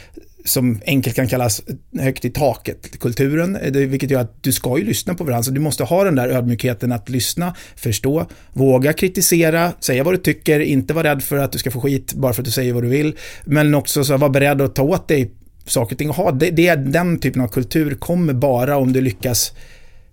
[0.44, 1.62] som enkelt kan kallas
[2.00, 5.42] högt i taket, kulturen, eh, vilket gör att du ska ju lyssna på varandra.
[5.42, 10.18] Så du måste ha den där ödmjukheten att lyssna, förstå, våga kritisera, säga vad du
[10.18, 12.72] tycker, inte vara rädd för att du ska få skit bara för att du säger
[12.72, 13.16] vad du vill.
[13.44, 15.30] Men också så vara beredd att ta åt dig
[15.66, 16.32] saker och ting och ha.
[16.32, 19.52] Det, det, den typen av kultur kommer bara om du lyckas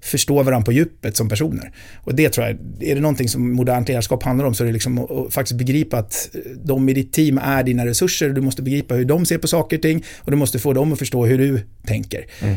[0.02, 1.72] förstå varandra på djupet som personer.
[1.98, 4.74] Och det tror jag, är det någonting som modernt ledarskap handlar om så är det
[4.74, 6.30] liksom att, faktiskt begripa att
[6.64, 9.78] de i ditt team är dina resurser, du måste begripa hur de ser på saker
[9.78, 12.26] och ting och du måste få dem att förstå hur du tänker.
[12.42, 12.56] Mm.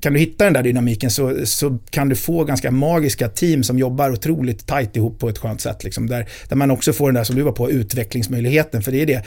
[0.00, 3.78] Kan du hitta den där dynamiken så, så kan du få ganska magiska team som
[3.78, 5.84] jobbar otroligt tajt ihop på ett skönt sätt.
[5.84, 8.82] Liksom, där, där man också får den där som du var på, utvecklingsmöjligheten.
[8.82, 9.24] För det är det,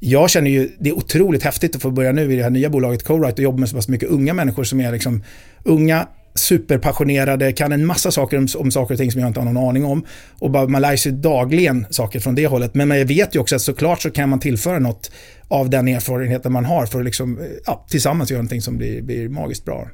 [0.00, 2.70] jag känner ju, det är otroligt häftigt att få börja nu i det här nya
[2.70, 5.24] bolaget Co-Write och jobba med så pass mycket unga människor som är liksom
[5.62, 9.52] unga, superpassionerade, kan en massa saker om, om saker och ting som jag inte har
[9.52, 10.04] någon aning om.
[10.38, 12.74] Och bara, man lär sig dagligen saker från det hållet.
[12.74, 15.10] Men jag vet ju också att såklart så kan man tillföra något
[15.48, 19.28] av den erfarenheten man har för att liksom, ja, tillsammans göra någonting som blir, blir
[19.28, 19.88] magiskt bra.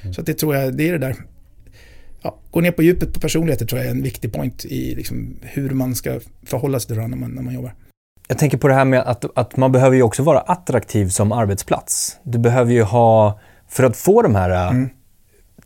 [0.00, 0.14] Mm.
[0.14, 1.16] Så det tror jag, det är det där.
[2.22, 5.36] Ja, gå ner på djupet på personligheter tror jag är en viktig point i liksom
[5.42, 7.74] hur man ska förhålla sig till varandra när man, när man jobbar.
[8.28, 11.32] Jag tänker på det här med att, att man behöver ju också vara attraktiv som
[11.32, 12.16] arbetsplats.
[12.22, 14.88] Du behöver ju ha, för att få de här mm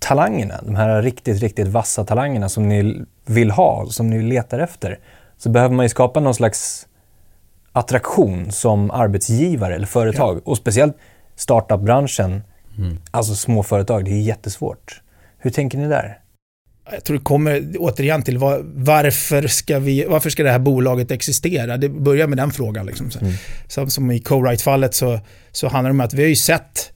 [0.00, 4.98] talangerna, de här riktigt, riktigt vassa talangerna som ni vill ha, som ni letar efter,
[5.38, 6.86] så behöver man ju skapa någon slags
[7.72, 10.36] attraktion som arbetsgivare eller företag.
[10.36, 10.40] Ja.
[10.44, 10.96] Och speciellt
[11.36, 12.42] startup-branschen,
[12.78, 12.98] mm.
[13.10, 15.00] alltså små företag, det är jättesvårt.
[15.38, 16.18] Hur tänker ni där?
[16.92, 21.10] Jag tror det kommer återigen till var, varför, ska vi, varför ska det här bolaget
[21.10, 21.76] existera?
[21.76, 22.86] Det börjar med den frågan.
[22.86, 23.10] Liksom.
[23.20, 23.32] Mm.
[23.68, 25.20] Som, som i Co-Write-fallet så,
[25.52, 26.92] så handlar det om att vi har ju sett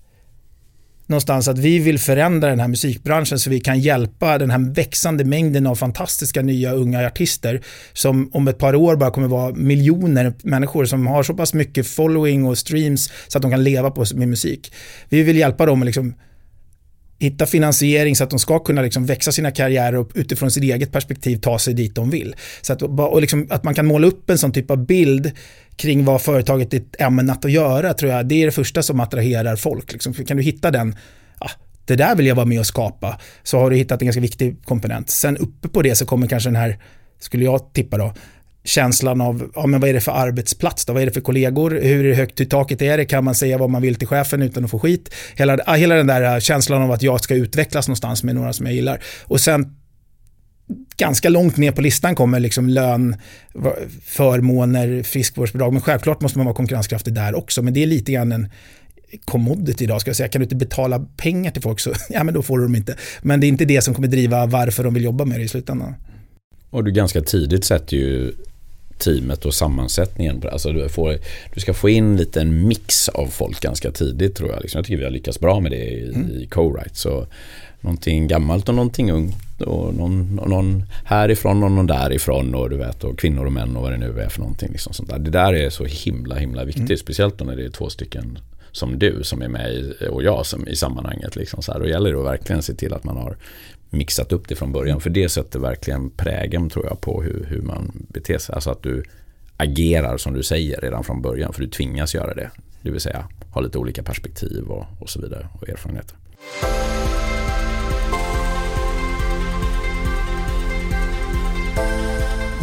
[1.06, 5.24] någonstans att vi vill förändra den här musikbranschen så vi kan hjälpa den här växande
[5.24, 7.62] mängden av fantastiska nya unga artister
[7.92, 11.86] som om ett par år bara kommer vara miljoner människor som har så pass mycket
[11.86, 14.72] following och streams så att de kan leva på med musik.
[15.08, 16.14] Vi vill hjälpa dem att liksom
[17.18, 20.92] hitta finansiering så att de ska kunna liksom växa sina karriärer och utifrån sitt eget
[20.92, 22.34] perspektiv ta sig dit de vill.
[22.62, 25.32] Så att, och liksom, att man kan måla upp en sån typ av bild
[25.76, 29.56] kring vad företaget är ämnat att göra tror jag, det är det första som attraherar
[29.56, 29.92] folk.
[29.92, 30.14] Liksom.
[30.14, 30.96] Kan du hitta den,
[31.40, 31.50] ja,
[31.84, 34.64] det där vill jag vara med och skapa, så har du hittat en ganska viktig
[34.64, 35.10] komponent.
[35.10, 36.78] Sen uppe på det så kommer kanske den här,
[37.20, 38.14] skulle jag tippa då,
[38.64, 41.70] känslan av, ja men vad är det för arbetsplats då, vad är det för kollegor,
[41.82, 44.64] hur högt i taket är det, kan man säga vad man vill till chefen utan
[44.64, 45.14] att få skit.
[45.34, 48.74] Hela, hela den där känslan av att jag ska utvecklas någonstans med några som jag
[48.74, 49.00] gillar.
[49.24, 49.76] Och sen
[50.96, 53.16] ganska långt ner på listan kommer liksom lön,
[54.04, 55.72] förmåner, friskvårdsbidrag.
[55.72, 57.62] Men självklart måste man vara konkurrenskraftig där också.
[57.62, 58.48] Men det är lite grann en
[59.24, 60.28] commodity idag, ska jag säga.
[60.28, 62.96] Kan du inte betala pengar till folk så, ja men då får du dem inte.
[63.22, 65.48] Men det är inte det som kommer driva varför de vill jobba med det i
[65.48, 65.94] slutändan.
[66.70, 68.32] Och du ganska tidigt sätter ju
[68.98, 70.42] teamet och sammansättningen.
[70.52, 71.18] Alltså du, får,
[71.54, 74.62] du ska få in lite en mix av folk ganska tidigt tror jag.
[74.62, 74.78] Liksom.
[74.78, 76.30] Jag tycker vi har lyckats bra med det i, mm.
[76.30, 76.94] i co-write.
[76.94, 77.26] Så
[77.84, 83.04] någonting gammalt och någonting ungt och någon, någon härifrån och någon därifrån och du vet
[83.04, 84.72] och kvinnor och män och vad det nu är för någonting.
[84.72, 85.18] Liksom sånt där.
[85.18, 86.84] Det där är så himla himla viktigt.
[86.84, 86.96] Mm.
[86.96, 88.38] Speciellt när det är två stycken
[88.72, 91.36] som du som är med i, och jag som i sammanhanget.
[91.36, 91.80] Liksom så här.
[91.80, 93.36] Då gäller det att verkligen se till att man har
[93.90, 95.00] mixat upp det från början.
[95.00, 98.54] För det sätter verkligen prägen tror jag på hur, hur man beter sig.
[98.54, 99.02] Alltså att du
[99.56, 101.52] agerar som du säger redan från början.
[101.52, 102.50] För du tvingas göra det.
[102.82, 106.16] Det vill säga ha lite olika perspektiv och, och så vidare och erfarenheter.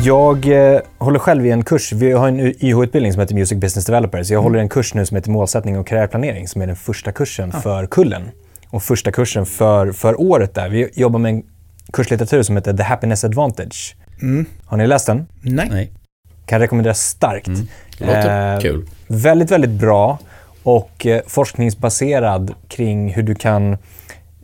[0.04, 1.92] Jag eh, håller själv i en kurs.
[1.92, 4.30] Vi har en YH-utbildning som heter Music Business Developers.
[4.30, 4.44] Jag mm.
[4.44, 7.62] håller en kurs nu som heter Målsättning och karriärplanering som är den första kursen ah.
[7.62, 8.32] för kullen.
[8.70, 10.70] Och första kursen för, för året där.
[10.70, 11.44] Vi jobbar med en
[11.94, 13.96] kurslitteratur som heter The Happiness Advantage.
[14.22, 14.46] Mm.
[14.66, 15.28] Har ni läst den?
[15.42, 15.68] Nej.
[15.72, 15.92] Nej.
[16.46, 17.48] Kan rekommendera starkt.
[17.48, 17.68] Mm.
[17.98, 18.86] Låter eh, kul.
[19.08, 20.20] Väldigt, väldigt bra
[20.64, 23.78] och eh, forskningsbaserad kring hur du kan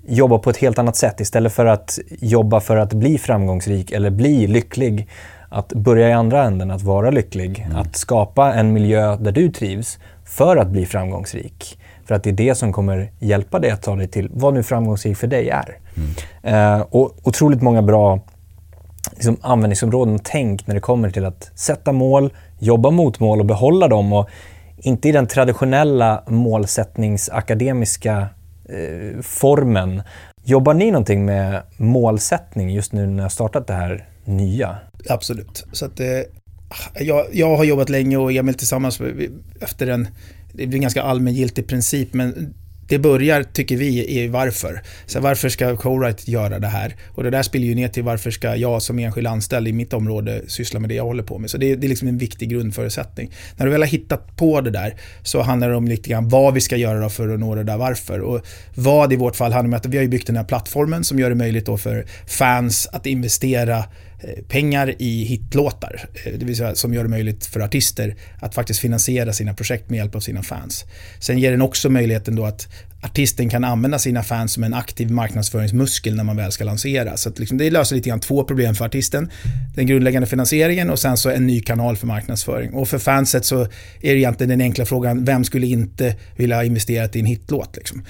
[0.07, 1.19] jobba på ett helt annat sätt.
[1.19, 5.07] Istället för att jobba för att bli framgångsrik eller bli lycklig.
[5.49, 7.65] Att börja i andra änden, att vara lycklig.
[7.65, 7.77] Mm.
[7.77, 11.79] Att skapa en miljö där du trivs för att bli framgångsrik.
[12.05, 14.63] För att det är det som kommer hjälpa dig att ta dig till vad nu
[14.63, 15.77] framgångsrik för dig är.
[16.43, 16.79] Mm.
[16.79, 18.19] Eh, och otroligt många bra
[19.13, 23.45] liksom, användningsområden och tänk när det kommer till att sätta mål, jobba mot mål och
[23.45, 24.13] behålla dem.
[24.13, 24.29] Och
[24.77, 28.27] inte i den traditionella målsättningsakademiska
[28.69, 30.01] eh, formen.
[30.43, 34.77] Jobbar ni någonting med målsättning just nu när har startat det här nya?
[35.09, 35.65] Absolut.
[35.71, 36.07] Så att, eh,
[36.99, 39.01] jag, jag har jobbat länge och Emil tillsammans
[39.61, 40.07] efter en,
[40.53, 42.53] det blir en ganska allmängiltig princip, men
[42.87, 44.81] det börjar, tycker vi, i varför.
[45.05, 46.95] Så varför ska Co-Write göra det här?
[47.07, 49.93] Och det där spiller ju ner till varför ska jag som enskild anställd i mitt
[49.93, 51.49] område syssla med det jag håller på med.
[51.49, 53.31] Så det, det är liksom en viktig grundförutsättning.
[53.57, 56.53] När du väl har hittat på det där så handlar det om lite grann vad
[56.53, 58.19] vi ska göra för att nå det där varför.
[58.19, 61.19] Och vad i vårt fall handlar om att vi har byggt den här plattformen som
[61.19, 63.83] gör det möjligt då för fans att investera
[64.19, 66.09] Eh, pengar i hitlåtar.
[66.25, 69.89] Eh, det vill säga som gör det möjligt för artister att faktiskt finansiera sina projekt
[69.89, 70.85] med hjälp av sina fans.
[71.19, 72.67] Sen ger den också möjligheten då att
[73.01, 77.17] artisten kan använda sina fans som en aktiv marknadsföringsmuskel när man väl ska lansera.
[77.17, 79.29] Så liksom det löser lite grann två problem för artisten.
[79.75, 82.73] Den grundläggande finansieringen och sen så en ny kanal för marknadsföring.
[82.73, 83.61] Och för fanset så
[84.01, 87.75] är det egentligen den enkla frågan, vem skulle inte vilja investera i en hitlåt?
[87.75, 88.03] Liksom?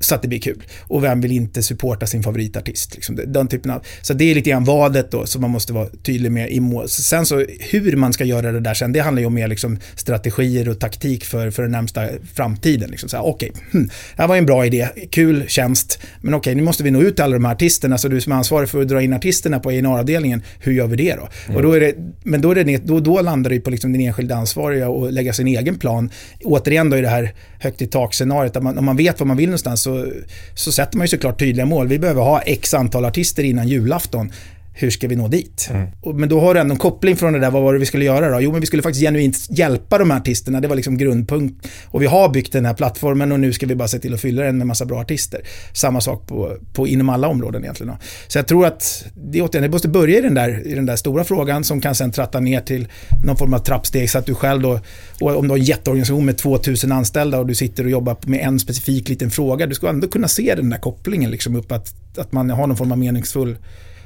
[0.00, 0.62] Så att det blir kul.
[0.80, 2.94] Och vem vill inte supporta sin favoritartist?
[2.94, 5.88] Liksom den typen av, så det är lite grann vadet då som man måste vara
[6.02, 6.88] tydlig med i mål.
[6.88, 9.78] Sen så hur man ska göra det där sen, det handlar ju om mer liksom
[9.94, 12.90] strategier och taktik för, för den närmsta framtiden.
[12.90, 13.86] Liksom okej, okay, hmm,
[14.16, 17.00] det här var en bra idé, kul tjänst, men okej, okay, nu måste vi nå
[17.00, 19.12] ut till alla de här artisterna, så du som är ansvarig för att dra in
[19.12, 21.28] artisterna på A&R-avdelningen, hur gör vi det då?
[21.44, 21.56] Mm.
[21.56, 24.00] Och då är det, men då, är det, då, då landar det på liksom den
[24.00, 26.10] enskilda ansvariga och lägga sin egen plan.
[26.44, 29.82] Återigen då i det här högt i tak-scenariot, om man vet vad man vill någonstans
[29.82, 30.12] så,
[30.54, 31.88] så sätter man ju såklart tydliga mål.
[31.88, 34.32] Vi behöver ha x antal artister innan julafton
[34.72, 35.68] hur ska vi nå dit?
[35.70, 36.18] Mm.
[36.18, 38.04] Men då har du ändå en koppling från det där, vad var det vi skulle
[38.04, 38.40] göra då?
[38.40, 41.68] Jo, men vi skulle faktiskt genuint hjälpa de här artisterna, det var liksom grundpunkt.
[41.84, 44.20] Och vi har byggt den här plattformen och nu ska vi bara se till att
[44.20, 45.40] fylla den med massa bra artister.
[45.72, 47.94] Samma sak på, på inom alla områden egentligen.
[48.28, 50.96] Så jag tror att det, återigen, det måste börja i den, där, i den där
[50.96, 52.88] stora frågan som kan sen tratta ner till
[53.24, 54.80] någon form av trappsteg så att du själv då,
[55.20, 58.60] om du har en jätteorganisation med 2000 anställda och du sitter och jobbar med en
[58.60, 62.32] specifik liten fråga, du ska ändå kunna se den där kopplingen liksom upp att, att
[62.32, 63.56] man har någon form av meningsfull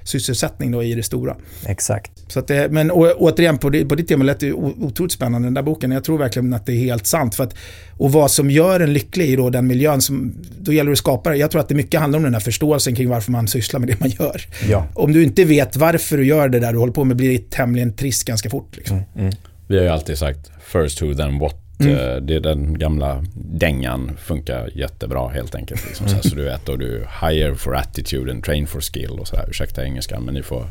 [0.04, 1.36] sysselsättning då i det stora.
[1.66, 2.12] Exakt.
[2.28, 5.46] Så att det, men å, återigen, på, det, på ditt tema lät det otroligt spännande
[5.46, 5.90] den där boken.
[5.90, 7.34] Jag tror verkligen att det är helt sant.
[7.34, 7.54] För att,
[7.96, 10.98] och vad som gör en lycklig i då den miljön, som, då gäller det att
[10.98, 11.36] skapa det.
[11.36, 13.88] Jag tror att det mycket handlar om den här förståelsen kring varför man sysslar med
[13.88, 14.42] det man gör.
[14.68, 14.86] Ja.
[14.94, 17.50] Om du inte vet varför du gör det där du håller på med blir det
[17.50, 18.76] tämligen trist ganska fort.
[18.76, 18.96] Liksom.
[18.96, 19.32] Mm, mm.
[19.66, 21.94] Vi har ju alltid sagt first who then what Mm.
[21.94, 25.87] Eh, det, den gamla dängan funkar jättebra helt enkelt.
[25.87, 26.06] Liksom.
[26.06, 29.46] Här, så, du vet, och du hire for attitude and train for skill och sådär.
[29.48, 30.66] Ursäkta engelskan men ni får,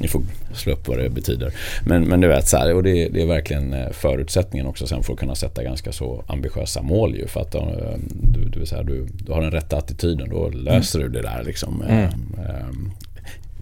[0.00, 0.22] ni får
[0.54, 1.54] slå upp vad det betyder.
[1.86, 5.02] Men, men du vet, så här, och det, det, är verkligen eh, förutsättningen också sen
[5.02, 7.26] för att kunna sätta ganska så ambitiösa mål ju.
[7.26, 7.62] För att eh,
[8.06, 11.12] du, du, här, du, du har den rätta attityden, då löser mm.
[11.12, 11.82] du det där liksom.
[11.82, 12.10] Mm.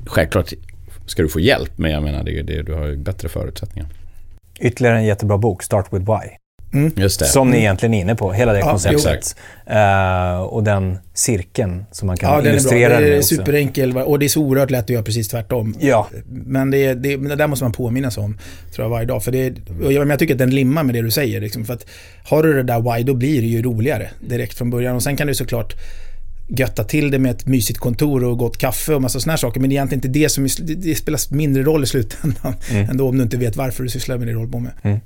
[0.06, 0.52] Självklart
[1.06, 3.88] ska du få hjälp men jag menar det, det, du har ju bättre förutsättningar.
[4.60, 6.41] Ytterligare en jättebra bok, Start with Why.
[6.72, 6.92] Mm.
[6.96, 7.24] Just det.
[7.24, 9.36] Som ni egentligen är inne på, hela det ja, konceptet.
[9.70, 13.10] Uh, och den cirkeln som man kan ja, illustrera den är bra.
[13.10, 15.74] Det är superenkel och det är så oerhört lätt att göra precis tvärtom.
[15.80, 16.08] Ja.
[16.28, 18.38] Men det, det, det där måste man påminnas om,
[18.74, 19.24] tror jag, varje dag.
[19.24, 19.54] För det,
[19.90, 21.40] jag, jag tycker att den limmar med det du säger.
[21.40, 21.86] Liksom, för att
[22.24, 24.96] har du det där why, då blir det ju roligare direkt från början.
[24.96, 25.74] Och sen kan du såklart
[26.48, 29.60] götta till det med ett mysigt kontor och gott kaffe och massa sådana saker.
[29.60, 32.54] Men det är egentligen inte det som det spelar mindre roll i slutändan.
[32.70, 32.86] Mm.
[32.90, 34.72] Ändå om du inte vet varför du sysslar med det du håller på med.
[34.82, 35.00] Mm.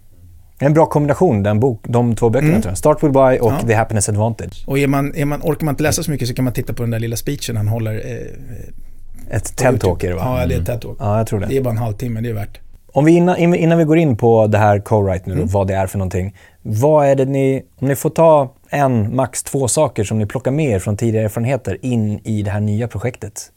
[0.58, 2.50] En bra kombination, den bok, de två böckerna.
[2.50, 2.62] Mm.
[2.62, 2.78] Tror jag.
[2.78, 3.60] Start with Why och ja.
[3.66, 4.64] The Happiness Advantage.
[4.66, 6.72] Och är man, är man, orkar man inte läsa så mycket så kan man titta
[6.72, 7.94] på den där lilla speechen han håller.
[7.94, 10.40] Eh, ett TED-talk är det va?
[10.40, 10.80] Ja, det är ett mm.
[10.80, 10.96] TED-talk.
[10.98, 11.46] Ja, jag tror det.
[11.46, 12.60] Det är bara en halvtimme, det är värt.
[12.92, 15.46] Om vi innan, innan vi går in på det här co-write nu, mm.
[15.46, 16.36] vad det är för någonting.
[16.62, 20.50] Vad är det ni, om ni får ta en, max två saker som ni plockar
[20.50, 23.52] med er från tidigare erfarenheter in i det här nya projektet?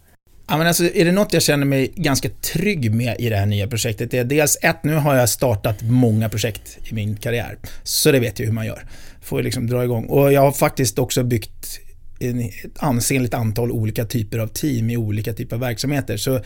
[0.49, 3.45] Ja, men alltså, är det något jag känner mig ganska trygg med i det här
[3.45, 7.57] nya projektet, det är dels ett, nu har jag startat många projekt i min karriär.
[7.83, 8.85] Så det vet jag hur man gör.
[9.21, 10.05] Får liksom dra igång.
[10.05, 11.79] Och jag har faktiskt också byggt
[12.19, 16.17] ett ansenligt antal olika typer av team i olika typer av verksamheter.
[16.17, 16.39] Så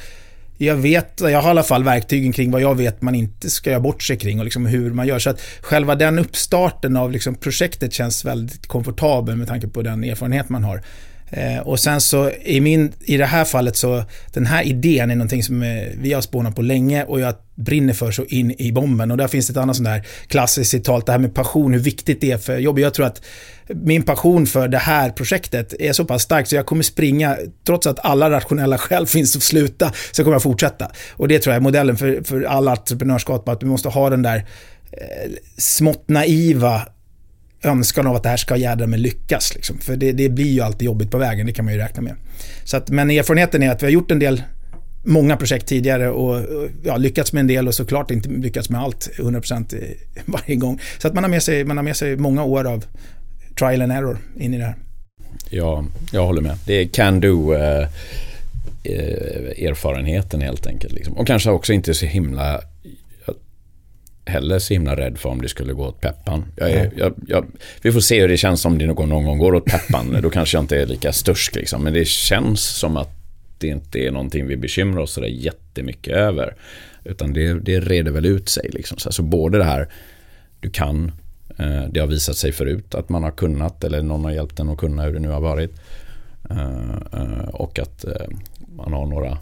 [0.57, 3.69] jag vet, jag har i alla fall verktygen kring vad jag vet man inte ska
[3.69, 5.19] göra bort sig kring och liksom hur man gör.
[5.19, 10.03] Så att själva den uppstarten av liksom projektet känns väldigt komfortabel med tanke på den
[10.03, 10.81] erfarenhet man har.
[11.35, 15.15] Eh, och sen så i, min, i det här fallet så, den här idén är
[15.15, 18.71] någonting som eh, vi har spånat på länge och jag brinner för så in i
[18.71, 19.11] bomben.
[19.11, 21.79] Och där finns det ett annat sånt där klassiskt citat, det här med passion, hur
[21.79, 22.81] viktigt det är för jobbet.
[22.81, 23.21] Jag tror att
[23.67, 27.87] min passion för det här projektet är så pass stark så jag kommer springa, trots
[27.87, 30.91] att alla rationella skäl finns att sluta, så kommer jag fortsätta.
[31.11, 34.21] Och det tror jag är modellen för, för alla entreprenörskap, att du måste ha den
[34.21, 34.37] där
[34.91, 36.81] eh, smått naiva
[37.63, 39.55] önskan av att det här ska jädra med lyckas.
[39.55, 39.77] Liksom.
[39.77, 42.15] För det, det, blir ju alltid jobbigt på vägen, det kan man ju räkna med.
[42.63, 44.43] Så att, men erfarenheten är att vi har gjort en del,
[45.03, 46.45] många projekt tidigare och
[46.83, 49.81] ja, lyckats med en del och såklart inte lyckats med allt 100% eh,
[50.25, 50.79] varje gång.
[50.97, 52.85] Så att man har, med sig, man har med sig många år av
[53.59, 54.75] trial and error in i det här.
[55.49, 56.57] Ja, jag håller med.
[56.65, 57.53] Det är can do.
[57.53, 57.87] Eh,
[58.83, 60.93] eh erfarenheten helt enkelt.
[60.93, 61.17] Liksom.
[61.17, 62.61] Och kanske också inte så himla
[64.33, 66.45] heller så himla rädd för om det skulle gå åt peppan.
[66.55, 67.45] Jag är, jag, jag,
[67.81, 70.17] vi får se hur det känns om det någon, någon gång går åt peppan.
[70.21, 71.83] Då kanske jag inte är lika störsk liksom.
[71.83, 73.09] Men det känns som att
[73.57, 76.55] det inte är någonting vi bekymrar oss sådär jättemycket över.
[77.03, 78.97] Utan det, det reder väl ut sig liksom.
[78.97, 79.87] Så, alltså både det här
[80.59, 81.11] du kan,
[81.57, 84.69] eh, det har visat sig förut att man har kunnat eller någon har hjälpt en
[84.69, 85.71] att kunna hur det nu har varit.
[86.49, 88.05] Eh, eh, och att
[88.75, 89.37] man har några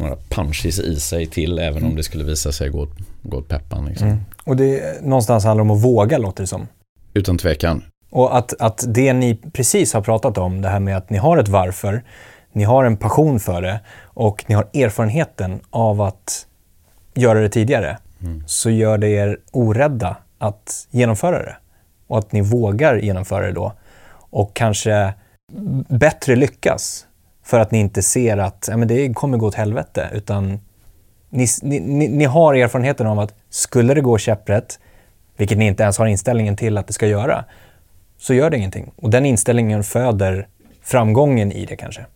[0.00, 1.96] några punches i sig till även om mm.
[1.96, 2.88] det skulle visa sig gå,
[3.22, 3.84] gå åt peppan.
[3.84, 4.08] Liksom.
[4.08, 4.20] Mm.
[4.44, 6.68] Och det någonstans handlar om att våga låter det som.
[7.14, 7.82] Utan tvekan.
[8.10, 11.36] Och att, att det ni precis har pratat om, det här med att ni har
[11.38, 12.04] ett varför,
[12.52, 16.46] ni har en passion för det och ni har erfarenheten av att
[17.14, 18.44] göra det tidigare, mm.
[18.46, 21.56] så gör det er orädda att genomföra det.
[22.06, 23.72] Och att ni vågar genomföra det då.
[24.30, 25.14] Och kanske
[25.88, 27.06] bättre lyckas
[27.50, 30.10] för att ni inte ser att ja, men det kommer gå åt helvete.
[30.12, 30.60] Utan
[31.30, 34.78] ni, ni, ni har erfarenheten av att skulle det gå käpprätt,
[35.36, 37.44] vilket ni inte ens har inställningen till att det ska göra,
[38.18, 38.90] så gör det ingenting.
[38.96, 40.46] Och den inställningen föder
[40.82, 42.06] framgången i det kanske.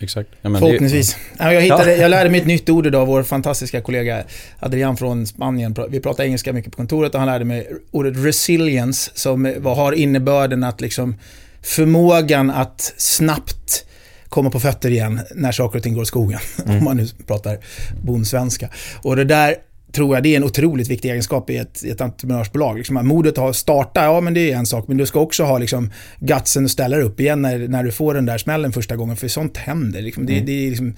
[0.00, 0.30] Exakt.
[0.42, 1.16] Ja, Förhoppningsvis.
[1.38, 1.52] Det...
[1.54, 4.22] Jag, hittade, jag lärde mig ett nytt ord idag, vår fantastiska kollega
[4.58, 5.76] Adrian från Spanien.
[5.88, 10.64] Vi pratar engelska mycket på kontoret och han lärde mig ordet resilience som har innebörden
[10.64, 11.16] att liksom
[11.62, 13.84] förmågan att snabbt
[14.28, 16.40] komma på fötter igen när saker och ting går åt skogen.
[16.68, 16.78] Mm.
[16.78, 17.58] Om man nu pratar
[18.02, 18.68] bondsvenska.
[19.02, 19.54] Och det där
[19.92, 22.76] tror jag det är en otroligt viktig egenskap i ett, ett entreprenörsbolag.
[22.76, 25.58] Liksom, modet att starta, ja men det är en sak, men du ska också ha
[25.58, 28.96] liksom, gutsen att ställa dig upp igen när, när du får den där smällen första
[28.96, 30.02] gången, för sånt händer.
[30.02, 30.26] Liksom.
[30.26, 30.46] Det, mm.
[30.46, 30.94] det är liksom,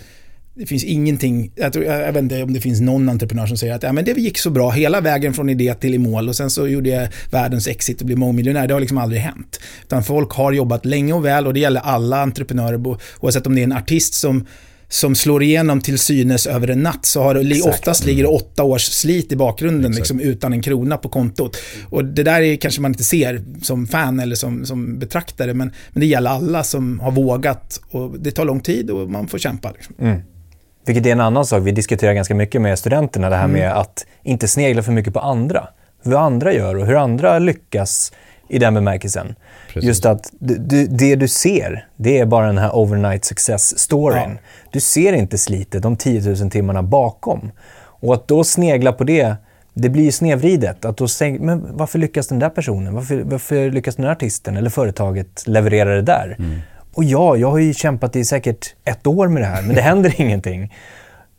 [0.61, 3.75] det finns ingenting, jag, tror, jag, vet inte om det finns någon entreprenör som säger
[3.75, 6.37] att ja, men det gick så bra hela vägen från idé till i mål och
[6.37, 8.69] sen så gjorde jag världens exit och blev mångmiljonär.
[8.69, 9.61] Det har liksom aldrig hänt.
[9.83, 13.61] Utan folk har jobbat länge och väl och det gäller alla entreprenörer oavsett om det
[13.61, 14.47] är en artist som
[14.89, 18.63] som slår igenom till synes över en natt så har det oftast ligger det åtta
[18.63, 21.57] års slit i bakgrunden liksom, utan en krona på kontot.
[21.89, 25.73] Och det där är, kanske man inte ser som fan eller som, som betraktare men,
[25.93, 29.39] men det gäller alla som har vågat och det tar lång tid och man får
[29.39, 29.73] kämpa.
[29.73, 29.95] Liksom.
[29.99, 30.21] Mm.
[30.87, 31.63] Vilket är en annan sak.
[31.63, 33.61] Vi diskuterar ganska mycket med studenterna det här mm.
[33.61, 35.69] med att inte snegla för mycket på andra.
[36.03, 38.13] Vad andra gör och hur andra lyckas
[38.49, 39.35] i den bemärkelsen.
[39.69, 39.89] Precis.
[39.89, 44.31] Just att du, det du ser, det är bara den här overnight success-storyn.
[44.31, 44.41] Ja.
[44.73, 47.53] Du ser inte slitet, de 10 000 timmarna bakom.
[47.83, 49.35] Och att då snegla på det,
[49.75, 50.85] det blir snedvridet.
[50.85, 52.95] Att då säga, men varför lyckas den där personen?
[52.95, 56.37] Varför, varför lyckas den där artisten eller företaget leverera det där?
[56.39, 56.61] Mm.
[56.93, 59.83] Och ja, jag har ju kämpat i säkert ett år med det här, men det
[59.83, 60.75] händer ingenting.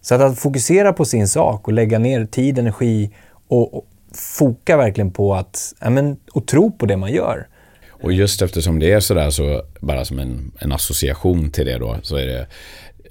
[0.02, 3.12] Så att, att fokusera på sin sak och lägga ner tid, energi
[3.48, 7.48] och, och foka verkligen på att, ja, men, och tro på det man gör.
[7.90, 11.98] Och just eftersom det är sådär så, bara som en, en association till det då,
[12.02, 12.48] så är det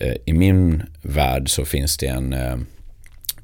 [0.00, 2.56] eh, i min värld så finns det en eh,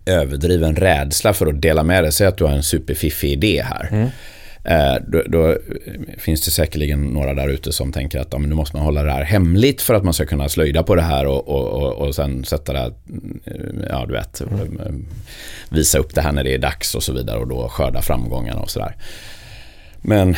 [0.07, 2.13] överdriven rädsla för att dela med dig.
[2.13, 3.89] Säg att du har en superfiffig idé här.
[3.93, 4.09] Mm.
[4.69, 5.57] Eh, då, då,
[6.19, 9.11] finns det säkerligen några där ute som tänker att ja, nu måste man hålla det
[9.13, 12.15] här hemligt för att man ska kunna slöjda på det här och, och, och, och
[12.15, 12.93] sen sätta det här,
[13.91, 15.07] ja du vet, mm.
[15.69, 18.61] visa upp det här när det är dags och så vidare och då skörda framgångarna
[18.61, 18.97] och sådär.
[20.09, 20.37] Men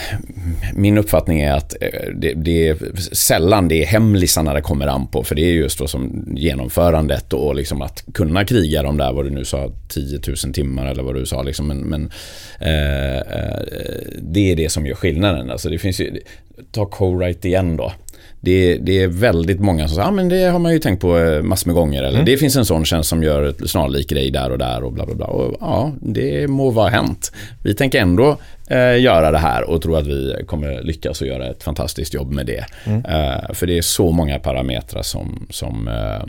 [0.74, 2.76] min uppfattning är att eh, det, det, är
[3.12, 5.24] sällan det är hemlisarna det kommer an på.
[5.24, 9.24] För det är just då som genomförandet och liksom att kunna kriga de där, vad
[9.24, 11.42] du nu sa, 10 000 timmar eller vad du sa.
[11.42, 11.66] Liksom.
[11.66, 12.11] Men, men
[12.61, 13.62] eh, eh,
[14.22, 15.50] det är det som gör skillnaden.
[15.50, 16.20] Alltså det finns ju,
[16.72, 17.92] ta co-write igen då.
[18.40, 21.18] Det, det, är väldigt många som säger, ah, men det har man ju tänkt på
[21.18, 22.02] eh, massor med gånger.
[22.02, 22.24] Eller mm.
[22.24, 25.07] det finns en sån tjänst som gör ett snarlik grej där och där och bla
[25.07, 25.26] bla bla.
[25.26, 27.32] Och, ja, det må vara hänt.
[27.62, 28.36] Vi tänker ändå
[28.71, 32.33] eh, göra det här och tror att vi kommer lyckas och göra ett fantastiskt jobb
[32.33, 32.64] med det.
[32.85, 33.05] Mm.
[33.05, 36.25] Eh, för det är så många parametrar som, som eh,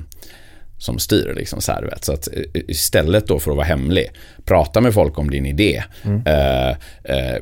[0.79, 2.05] som styr liksom så, här, vet.
[2.05, 4.11] så att eh, istället då för att vara hemlig,
[4.45, 5.83] prata med folk om din idé.
[6.03, 6.21] Mm.
[6.25, 6.69] Eh,
[7.03, 7.37] eh,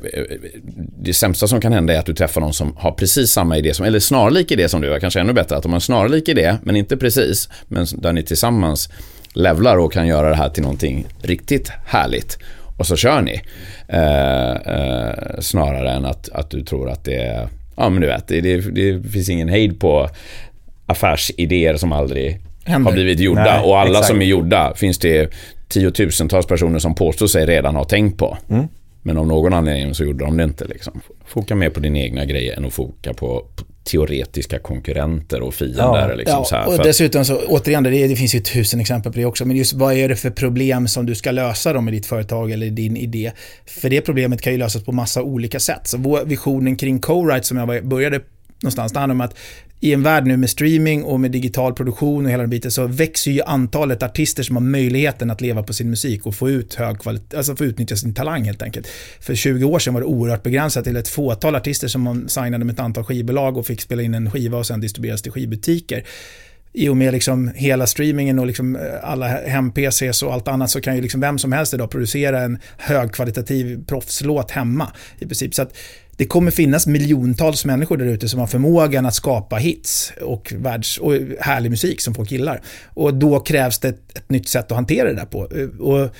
[0.98, 3.74] det sämsta som kan hända är att du träffar någon som har precis samma idé,
[3.74, 6.28] som, eller snarlik idé som du har, kanske ännu bättre, att de har en snarlik
[6.28, 8.88] idé, men inte precis, men där ni tillsammans
[9.32, 12.38] levlar och kan göra det här till någonting riktigt härligt.
[12.78, 13.40] Och så kör ni.
[13.88, 18.28] Eh, eh, snarare än att, att du tror att det är, ja men du vet,
[18.28, 20.08] det, det, det finns ingen hejd på
[20.86, 22.90] affärsidéer som aldrig Händer.
[22.90, 23.44] har blivit gjorda.
[23.44, 24.06] Nej, och alla exakt.
[24.06, 25.32] som är gjorda finns det
[25.68, 28.38] tiotusentals personer som påstår sig redan ha tänkt på.
[28.50, 28.68] Mm.
[29.02, 30.64] Men av någon anledning så gjorde de det inte.
[30.64, 31.00] Liksom.
[31.26, 36.08] Foka mer på din egna grej än att foka på, på teoretiska konkurrenter och fiender.
[36.08, 36.14] Ja.
[36.14, 39.44] liksom, här, och dessutom så, återigen, det, det finns ju tusen exempel på det också,
[39.44, 42.50] men just vad är det för problem som du ska lösa då med ditt företag
[42.50, 43.32] eller din idé?
[43.66, 45.86] För det problemet kan ju lösas på massa olika sätt.
[45.86, 48.20] Så vår visionen kring co-write som jag började
[48.62, 49.36] någonstans, det handlar om att
[49.80, 52.86] i en värld nu med streaming och med digital produktion och hela den biten så
[52.86, 56.74] växer ju antalet artister som har möjligheten att leva på sin musik och få ut
[56.74, 58.86] hög kvalitet, alltså få utnyttja sin talang helt enkelt.
[59.20, 62.64] För 20 år sedan var det oerhört begränsat till ett fåtal artister som man signade
[62.64, 66.04] med ett antal skivbolag och fick spela in en skiva och sen distribueras till skivbutiker
[66.72, 70.80] i och med liksom hela streamingen och liksom eh, alla hem-PCs och allt annat så
[70.80, 75.54] kan ju liksom vem som helst idag producera en högkvalitativ proffslåt hemma i princip.
[75.54, 75.76] Så att
[76.18, 80.98] det kommer finnas miljontals människor där ute som har förmågan att skapa hits och, världs
[80.98, 82.62] och härlig musik som folk gillar.
[82.86, 85.38] Och då krävs det ett, ett nytt sätt att hantera det där på.
[85.84, 86.10] Och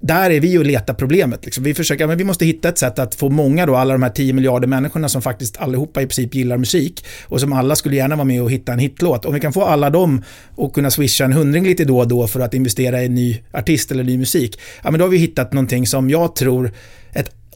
[0.00, 1.44] där är vi och letar problemet.
[1.44, 1.64] Liksom.
[1.64, 4.10] Vi försöker, men vi måste hitta ett sätt att få många då, alla de här
[4.10, 8.16] 10 miljarder människorna som faktiskt allihopa i princip gillar musik och som alla skulle gärna
[8.16, 9.24] vara med och hitta en hitlåt.
[9.24, 10.22] Om vi kan få alla dem
[10.58, 13.42] att kunna swisha en hundring lite då och då för att investera i en ny
[13.52, 16.70] artist eller ny musik, ja men då har vi hittat någonting som jag tror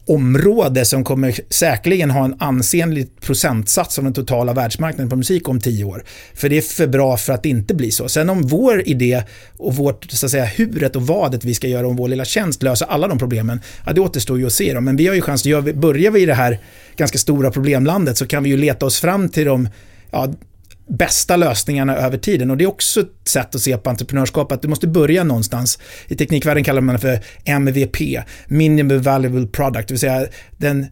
[0.09, 5.59] område som kommer säkerligen ha en ansenlig procentsats av den totala världsmarknaden på musik om
[5.59, 6.03] tio år.
[6.33, 8.09] För det är för bra för att inte bli så.
[8.09, 9.23] Sen om vår idé
[9.57, 12.63] och vårt, så att säga, huret och vadet vi ska göra om vår lilla tjänst
[12.63, 14.73] löser alla de problemen, ja det återstår ju att se.
[14.73, 14.81] Då.
[14.81, 16.59] Men vi har ju chans, gör vi- börjar vi i det här
[16.95, 19.69] ganska stora problemlandet så kan vi ju leta oss fram till de
[20.11, 20.33] ja,
[20.89, 22.51] bästa lösningarna över tiden.
[22.51, 25.79] Och det är också ett sätt att se på entreprenörskap, att du måste börja någonstans.
[26.07, 27.97] I teknikvärlden kallar man det för MVP,
[28.47, 30.25] Minimum Valuable Product, det vill säga
[30.57, 30.85] den,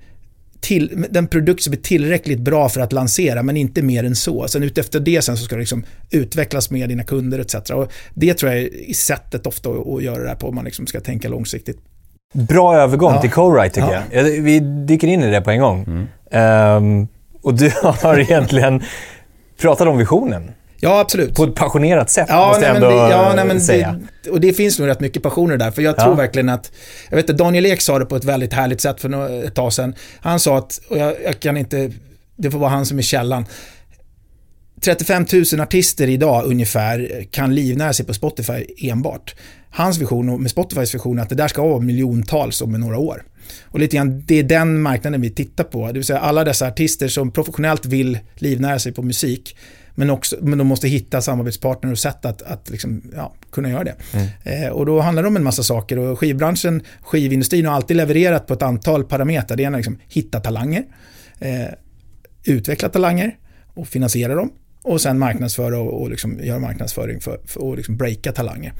[0.59, 4.47] till, den produkt som är tillräckligt bra för att lansera, men inte mer än så.
[4.47, 7.69] Sen utefter det sen så ska det liksom utvecklas med dina kunder etc.
[7.69, 10.65] Och det tror jag är sättet ofta att, att göra det här på, om man
[10.65, 11.77] liksom ska tänka långsiktigt.
[12.33, 13.21] Bra övergång Ja.
[13.21, 14.21] till co-write tycker Ja.
[14.21, 14.23] jag.
[14.23, 15.83] Vi dyker in i det på en gång.
[15.83, 16.07] Mm.
[16.31, 17.07] Ehm,
[17.41, 18.81] och du har egentligen
[19.62, 21.36] pratat om visionen Ja, absolut.
[21.36, 23.99] på ett passionerat sätt, Ja, måste nej, jag ändå det, ja, nej, men säga.
[24.24, 25.72] det, och det finns nog rätt mycket passioner där.
[25.72, 26.03] För jag Ja.
[26.03, 26.72] tror verkligen att,
[27.10, 29.74] jag vet inte, Daniel Ek sa det på ett väldigt härligt sätt för ett tag
[29.74, 29.95] sedan.
[30.20, 31.91] Han sa att, och jag, jag kan inte,
[32.36, 33.45] det får vara han som är källan.
[34.82, 39.36] 35 000 artister idag ungefär kan livnära sig på Spotify enbart.
[39.72, 42.97] Hans vision och med Spotifys vision är att det där ska vara miljontals om några
[42.97, 43.24] år.
[43.63, 45.87] Och lite grann, det är den marknaden vi tittar på.
[45.87, 49.57] Det vill säga alla dessa artister som professionellt vill livnära sig på musik.
[49.95, 53.83] Men, också, men de måste hitta samarbetspartner och sätt att, att liksom, ja, kunna göra
[53.83, 53.95] det.
[54.43, 58.47] Eh, och då handlar det om en massa saker och skivbranschen, skivindustrin har alltid levererat
[58.47, 59.57] på ett antal parametrar.
[59.57, 60.83] Det är liksom hitta talanger,
[61.39, 61.67] eh,
[62.43, 63.37] utveckla talanger
[63.73, 64.51] och finansiera dem
[64.87, 68.73] och sen marknadsföra och, och liksom göra marknadsföring för, för att liksom breaka talanger.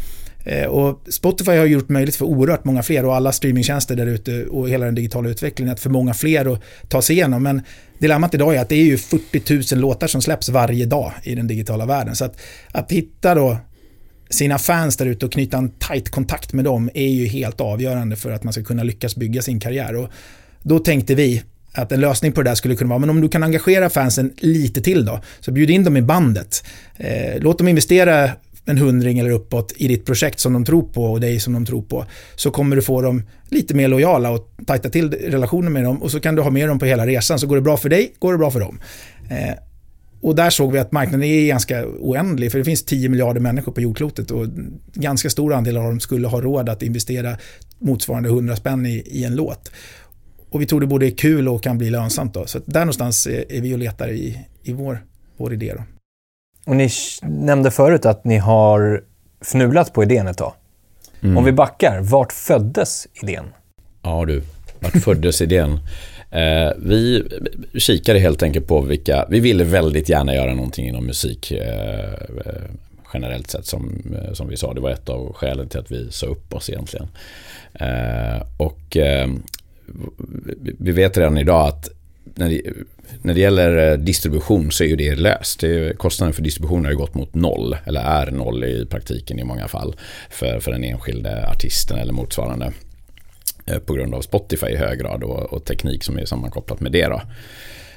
[0.48, 4.46] Eh, och Spotify har gjort möjligt för oerhört många fler och alla streamingtjänster där ute
[4.46, 7.44] och hela den digitala utvecklingen att för många fler att ta sig igenom.
[7.44, 7.62] Men
[8.00, 11.36] dilemmat idag är att det är ju 40 000 låtar som släpps varje dag i
[11.36, 12.16] den digitala världen.
[12.16, 12.38] Så att,
[12.72, 13.58] att hitta då
[14.30, 18.16] sina fans där ute och knyta en tight kontakt med dem är ju helt avgörande
[18.16, 19.96] för att man ska kunna lyckas bygga sin karriär.
[19.96, 20.10] Och
[20.62, 21.44] då tänkte vi
[21.74, 24.34] att en lösning på det där skulle kunna vara, men om du kan engagera fansen
[24.38, 26.64] lite till då, så bjud in dem i bandet.
[26.98, 28.32] Eh, låt dem investera
[28.68, 31.66] en hundring eller uppåt i ditt projekt som de tror på och dig som de
[31.66, 32.06] tror på.
[32.36, 36.12] Så kommer du få dem lite mer lojala och tajta till relationen med dem och
[36.12, 37.40] så kan du ha med dem på hela resan.
[37.40, 38.80] Så går det bra för dig, går det bra för dem.
[39.30, 39.56] Eh,
[40.22, 43.72] och där såg vi att marknaden är ganska oändlig, för det finns 10 miljarder människor
[43.72, 44.48] på jordklotet och
[44.94, 47.38] ganska stor andel av dem skulle ha råd att investera
[47.80, 49.72] motsvarande 100 spänn i, i en låt.
[50.50, 52.34] Och vi tror det både är kul och kan bli lönsamt.
[52.34, 52.46] Då.
[52.46, 55.04] Så där någonstans är, är vi och letar i, i vår,
[55.38, 55.74] vår idé.
[55.78, 55.97] Då.
[56.68, 56.90] Och ni
[57.22, 59.04] nämnde förut att ni har
[59.42, 60.54] fnulat på idén ett tag.
[61.22, 61.38] Mm.
[61.38, 63.46] Om vi backar, vart föddes idén?
[64.04, 64.44] Ja du,
[64.80, 65.80] vart föddes idén?
[66.32, 67.24] Eh, vi
[67.78, 72.14] kikade helt enkelt på vilka, vi ville väldigt gärna göra någonting inom musik eh,
[72.46, 72.62] eh
[73.14, 74.74] generellt sett som, eh, som vi sa.
[74.74, 77.08] Det var ett av skälen till att vi sa upp oss egentligen.
[77.74, 79.28] Eh, och eh,
[80.80, 81.90] vi vet redan idag att
[82.36, 82.62] när det,
[83.22, 85.60] när det gäller eh, distribution så är ju det löst.
[85.60, 89.40] Det är, kostnaden för distribution har ju gått mot noll, eller är noll i praktiken
[89.40, 89.96] i många fall,
[90.30, 92.72] för, för den enskilde artisten eller motsvarande
[93.66, 96.92] eh, på grund av Spotify i hög grad och, och teknik som är sammankopplat med
[96.92, 97.08] det.
[97.08, 97.22] Då.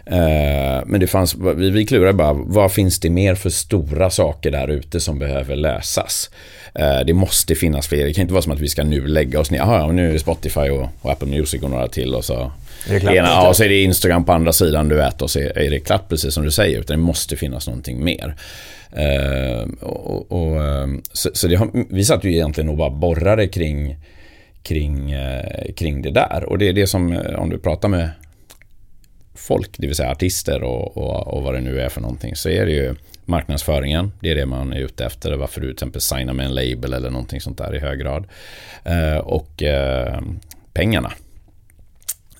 [0.07, 4.51] Eh, men det fanns, vi, vi klurade bara, vad finns det mer för stora saker
[4.51, 6.31] där ute som behöver lösas?
[6.75, 9.41] Eh, det måste finnas fler, det kan inte vara som att vi ska nu lägga
[9.41, 12.25] oss ner, ja nu är det Spotify och, och, Apple Music och några till och
[12.25, 12.53] så
[12.89, 15.71] är ena, ja, så är det Instagram på andra sidan du vet och så är
[15.71, 18.35] det klart precis som du säger, utan det måste finnas någonting mer.
[18.99, 21.61] Uh, och, och, ehm, så, så det,
[21.91, 23.97] vi satt ju egentligen och bara borrade kring,
[24.63, 26.45] kring, uh, kring det där.
[26.45, 28.11] Och det är det som, om du pratar med
[29.35, 32.49] folk, det vill säga artister och, och, och, vad det nu är för någonting, så
[32.49, 32.95] är det ju
[33.31, 34.13] marknadsföringen.
[34.21, 35.33] Det är det man är ute efter.
[35.33, 38.27] Varför du till exempel signar med en label eller någonting sånt där i hög grad.
[38.85, 40.21] Eh, och eh,
[40.73, 41.13] pengarna.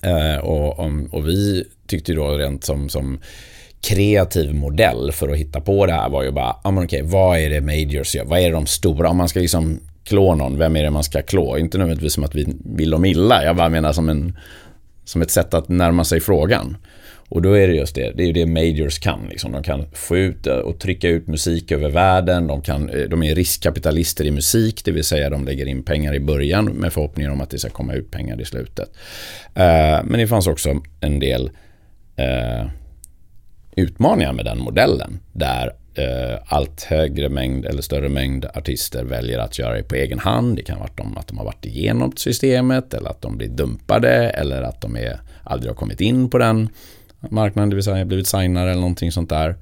[0.01, 0.79] Eh, och,
[1.11, 3.19] och, vi tyckte då rent som, som
[3.81, 7.39] kreativ modell för att hitta på det här var ju bara, ja men okej, vad
[7.39, 8.25] är det majors gör?
[8.25, 9.09] Vad är det de stora?
[9.09, 11.57] Om man ska liksom klå någon, vem är det man ska klå?
[11.57, 14.37] Inte nödvändigtvis som att vi vill dem illa, jag bara menar som, en,
[15.05, 16.77] som ett sätt att närma sig frågan.
[17.31, 19.27] Och då är det just det, det är ju det majors kan.
[19.29, 19.51] Liksom.
[19.51, 22.47] De kan få ut och trycka ut musik över världen.
[22.47, 26.13] De, kan, eh, de är riskkapitalister i musik, det vill säga de lägger in pengar
[26.13, 28.89] i början med förhoppningen om att det ska komma ut pengar i slutet.
[29.55, 31.51] Eh, men det fanns också en del
[32.15, 32.67] eh,
[33.75, 35.19] utmaningar med den modellen.
[35.33, 35.73] Där
[36.45, 40.55] allt högre mängd eller större mängd artister väljer att göra det på egen hand.
[40.55, 44.61] Det kan vara att de har varit igenom systemet eller att de blir dumpade eller
[44.61, 46.69] att de är, aldrig har kommit in på den
[47.29, 49.55] marknaden, det vill säga blivit signare eller någonting sånt där.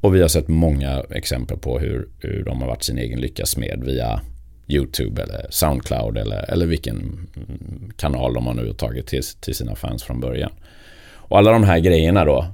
[0.00, 3.56] Och vi har sett många exempel på hur, hur de har varit sin egen lyckas
[3.56, 4.20] med via
[4.68, 7.26] YouTube eller Soundcloud eller, eller vilken
[7.96, 10.52] kanal de har nu tagit till, till sina fans från början.
[11.12, 12.46] Och alla de här grejerna då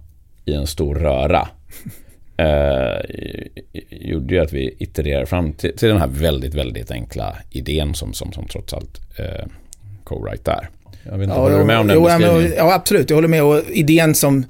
[0.44, 1.48] i en stor röra
[2.36, 3.00] eh,
[3.90, 8.12] gjorde ju att vi itererade fram till, till, den här väldigt, väldigt enkla idén som,
[8.12, 9.46] som, som trots allt eh,
[10.04, 10.70] Co-Write är.
[11.02, 12.52] Jag vet inte, ja, håller du med om den jo, beskrivningen?
[12.56, 13.10] Ja, absolut.
[13.10, 13.42] Jag håller med.
[13.42, 14.44] Och idén som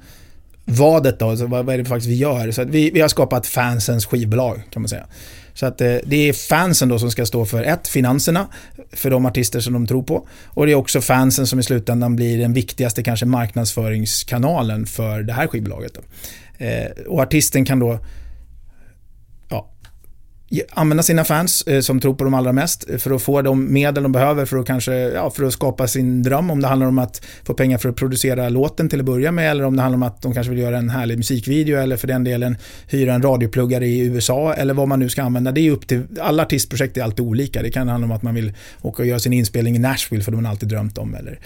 [0.65, 2.51] vadet då, så vad, vad är det faktiskt vi gör?
[2.51, 5.05] Så vi, vi har skapat fansens skivbolag kan man säga.
[5.53, 8.47] Så att eh, det är fansen då som ska stå för ett, finanserna
[8.91, 10.27] för de artister som de tror på.
[10.47, 15.33] Och det är också fansen som i slutändan blir den viktigaste kanske marknadsföringskanalen för det
[15.33, 15.97] här skivbolaget.
[16.57, 17.99] Eh, och artisten kan då
[20.69, 23.73] använda sina fans eh, som tror på dem allra mest eh, för att få de
[23.73, 26.51] medel de behöver för att kanske, ja, för att skapa sin dröm.
[26.51, 29.51] Om det handlar om att få pengar för att producera låten till att börja med
[29.51, 32.07] eller om det handlar om att de kanske vill göra en härlig musikvideo eller för
[32.07, 35.51] den delen hyra en radiopluggare i USA eller vad man nu ska använda.
[35.51, 37.61] Det är upp till, alla artistprojekt är alltid olika.
[37.61, 40.31] Det kan handla om att man vill åka och göra sin inspelning i Nashville för
[40.31, 41.15] det har man alltid drömt om.
[41.15, 41.39] Eller,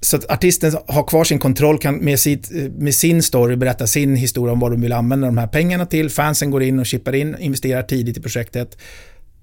[0.00, 4.16] så att artisten har kvar sin kontroll, kan med, sitt, med sin story berätta sin
[4.16, 6.10] historia om vad de vill använda de här pengarna till.
[6.10, 8.78] Fansen går in och chippar in, investerar tidigt i projektet.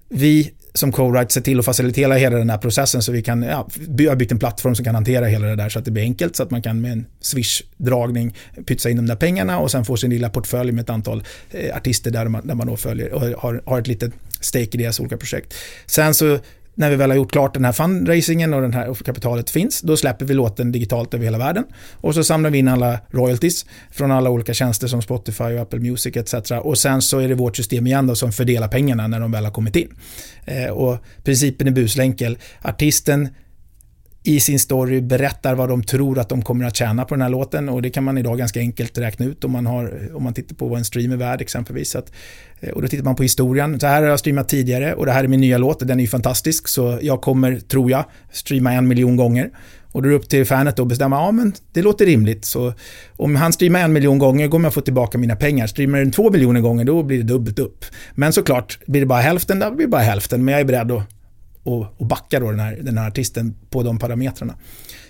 [0.09, 3.67] Vi som co-write ser till att facilitera hela den här processen så vi kan, ja,
[3.89, 6.03] vi har byggt en plattform som kan hantera hela det där så att det blir
[6.03, 8.35] enkelt så att man kan med en swish-dragning
[8.65, 11.75] pytsa in de där pengarna och sen få sin lilla portfölj med ett antal eh,
[11.75, 14.99] artister där man, där man då följer och har, har ett litet stake i deras
[14.99, 15.53] olika projekt.
[15.85, 16.39] Sen så
[16.75, 19.81] när vi väl har gjort klart den här fundraisingen och, den här, och kapitalet finns,
[19.81, 21.63] då släpper vi låten digitalt över hela världen.
[21.93, 25.79] Och så samlar vi in alla royalties från alla olika tjänster som Spotify och Apple
[25.79, 26.51] Music etc.
[26.51, 29.45] Och sen så är det vårt system igen då som fördelar pengarna när de väl
[29.45, 29.89] har kommit in.
[30.45, 32.37] Eh, och principen är busenkel.
[32.61, 33.29] Artisten
[34.27, 37.29] i sin story berättar vad de tror att de kommer att tjäna på den här
[37.29, 40.33] låten och det kan man idag ganska enkelt räkna ut om man, har, om man
[40.33, 41.95] tittar på vad en stream är värd exempelvis.
[41.95, 42.11] Att,
[42.59, 43.79] eh, och då tittar man på historien.
[43.79, 45.99] Så här har jag streamat tidigare och det här är min nya låt och den
[45.99, 49.49] är ju fantastisk så jag kommer, tror jag, streama en miljon gånger.
[49.91, 52.45] Och då är det upp till fanet att bestämma, ja men det låter rimligt.
[52.45, 52.73] Så
[53.17, 55.67] om han streamar en miljon gånger kommer jag få tillbaka mina pengar.
[55.67, 57.85] Streamar den två miljoner gånger då blir det dubbelt upp.
[58.15, 60.45] Men såklart, blir det bara hälften, då blir det bara hälften.
[60.45, 61.14] Men jag är beredd att
[61.65, 64.55] och, och backa då den här, den här artisten på de parametrarna.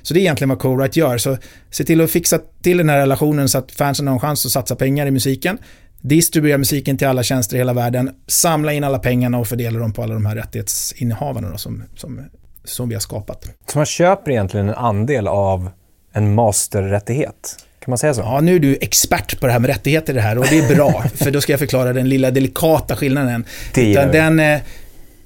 [0.01, 1.17] Så det är egentligen vad Co-Write gör.
[1.17, 1.37] Så
[1.69, 4.51] se till att fixa till den här relationen så att fansen har en chans att
[4.51, 5.57] satsa pengar i musiken.
[6.01, 8.11] Distribuera musiken till alla tjänster i hela världen.
[8.27, 12.21] Samla in alla pengarna och fördela dem på alla de här rättighetsinnehavarna då, som, som,
[12.63, 13.47] som vi har skapat.
[13.71, 15.69] Så man köper egentligen en andel av
[16.13, 17.65] en masterrättighet?
[17.79, 18.21] Kan man säga så?
[18.21, 20.75] Ja, nu är du expert på det här med rättigheter det här och det är
[20.75, 21.03] bra.
[21.15, 23.45] för då ska jag förklara den lilla delikata skillnaden.
[23.73, 24.59] Det gör den, eh,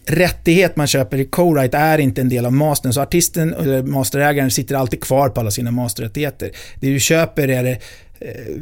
[0.10, 2.94] rättighet man köper i co-write är inte en del av mastern.
[2.94, 6.52] Så artisten eller masterägaren sitter alltid kvar på alla sina masterrättigheter.
[6.80, 7.78] Det du köper är det
[8.20, 8.62] eh,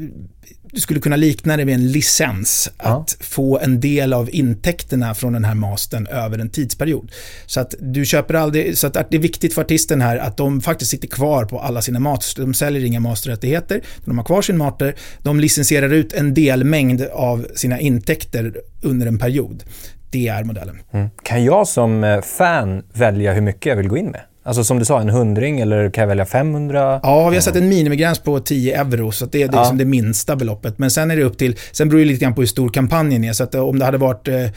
[0.71, 2.69] du skulle kunna likna det vid en licens.
[2.77, 3.01] Ja.
[3.01, 7.11] Att få en del av intäkterna från den här mastern över en tidsperiod.
[7.45, 10.61] Så att du köper aldrig, så att det är viktigt för artisten här att de
[10.61, 12.35] faktiskt sitter kvar på alla sina masters.
[12.35, 17.47] De säljer inga masterrättigheter, de har kvar sin master, de licensierar ut en delmängd av
[17.55, 19.63] sina intäkter under en period.
[20.09, 20.79] Det är modellen.
[20.91, 21.09] Mm.
[21.23, 24.21] Kan jag som eh, fan välja hur mycket jag vill gå in med?
[24.43, 26.99] Alltså som du sa, en hundring eller kan jag välja 500?
[27.03, 29.61] Ja, vi har satt en minimigräns på 10 euro, så det är, det är Ja.
[29.61, 30.77] liksom det minsta beloppet.
[30.79, 33.23] Men sen är det upp till, sen beror det lite grann på hur stor kampanjen
[33.23, 33.33] är.
[33.33, 34.49] Så att eh, om det hade varit eh, eh,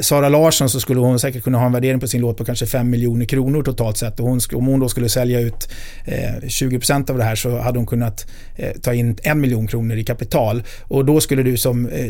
[0.00, 2.66] Sara Larsson så skulle hon säkert kunna ha en värdering på sin låt på kanske
[2.66, 4.20] 5 miljoner kronor totalt sett.
[4.20, 5.68] Och hon, om hon då skulle sälja ut
[6.04, 8.26] eh, 20% av det här så hade hon kunnat
[8.56, 10.62] eh, ta in en miljon kronor i kapital.
[10.82, 12.04] Och då skulle du som eh,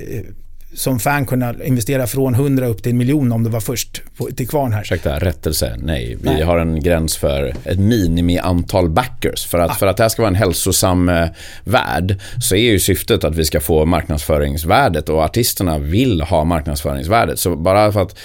[0.74, 4.26] som fan kunna investera från 100 upp till en miljon om det var först på,
[4.26, 4.82] till kvarn här.
[4.82, 5.76] Ursäkta, rättelse.
[5.78, 6.42] Nej, vi Nej.
[6.42, 9.46] har en gräns för ett minimiantal backers.
[9.46, 11.28] För att, för att det här ska vara en hälsosam eh,
[11.64, 17.38] värld så är ju syftet att vi ska få marknadsföringsvärdet och artisterna vill ha marknadsföringsvärdet.
[17.38, 18.18] Så bara för att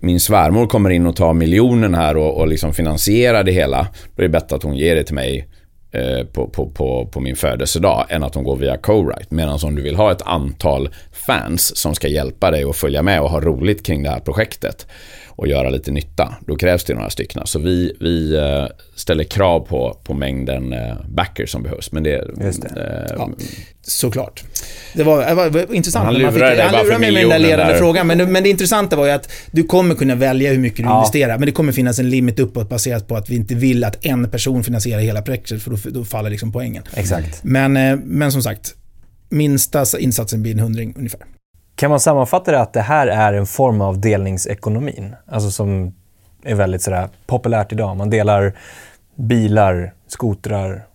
[0.00, 4.22] min svärmor kommer in och tar miljonen här och, och liksom finansierar det hela, då
[4.22, 5.48] är det bättre att hon ger det till mig
[5.92, 9.26] Eh, på, på, på, på min födelsedag än att de går via co-write.
[9.28, 13.20] Medan om du vill ha ett antal fans som ska hjälpa dig och följa med
[13.20, 14.86] och ha roligt kring det här projektet
[15.38, 17.42] och göra lite nytta, då krävs det några stycken.
[17.46, 18.64] Så vi, vi eh,
[18.94, 21.92] ställer krav på, på mängden eh, backers som behövs.
[21.92, 22.68] Men det, Just det.
[23.08, 23.30] eh, Ja.
[23.82, 24.44] Såklart.
[24.94, 25.34] Det var, det
[25.66, 26.04] var, intressant.
[26.04, 27.78] Han lurade dig bara för mig med den där ledande där.
[27.78, 28.06] frågan.
[28.06, 30.82] Men, det- men det intressanta var ju att du kommer kunna välja hur mycket du
[30.82, 30.98] Ja.
[30.98, 31.38] investerar.
[31.38, 34.30] Men det kommer finnas en limit uppåt baserat på att vi inte vill att en
[34.30, 35.62] person finansierar hela projektet.
[35.62, 36.82] För då, då faller liksom poängen.
[36.94, 37.44] Exakt.
[37.44, 38.74] Men, eh, men som sagt,
[39.28, 41.20] minsta insatsen blir en hundring ungefär.
[41.78, 45.14] Kan man sammanfatta det att det här är en form av delningsekonomin?
[45.26, 45.94] Alltså som
[46.44, 47.96] är väldigt sådär populärt idag.
[47.96, 48.52] Man delar
[49.14, 50.86] bilar, skotrar.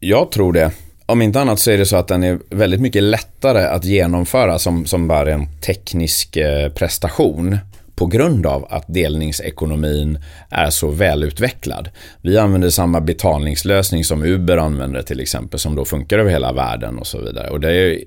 [0.00, 0.70] Jag tror det.
[1.06, 4.58] Om inte annat så är det så att den är väldigt mycket lättare att genomföra
[4.58, 7.58] som, som bara en teknisk eh, prestation
[7.96, 10.18] på grund av att delningsekonomin
[10.50, 11.88] är så välutvecklad.
[12.22, 16.98] Vi använder samma betalningslösning som Uber använder till exempel, som då funkar över hela världen
[16.98, 17.50] och så vidare.
[17.50, 17.98] Och det är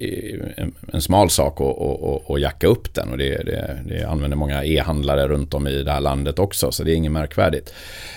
[0.93, 4.63] en, smal sak att, att, att, jacka upp den och det, det, det använder många
[4.65, 7.73] e-handlare runt om i det här landet också, så det är inget märkvärdigt.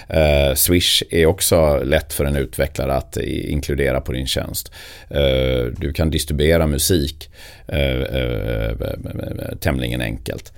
[0.08, 4.72] Eh, Swish är också lätt för en utvecklare att inkludera på din tjänst.
[5.10, 7.30] Eh, du kan distribuera musik
[7.68, 10.52] eh, eh, eh, eh tämligen enkelt.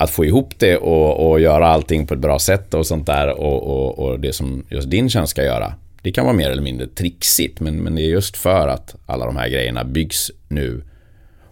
[0.00, 3.28] Att få ihop det och, och göra allting på ett bra sätt och sånt där
[3.28, 5.74] och, och, och det som just din tjänst ska göra.
[6.02, 9.26] Det kan vara mer eller mindre trixigt men, men det är just för att alla
[9.26, 10.82] de här grejerna byggs nu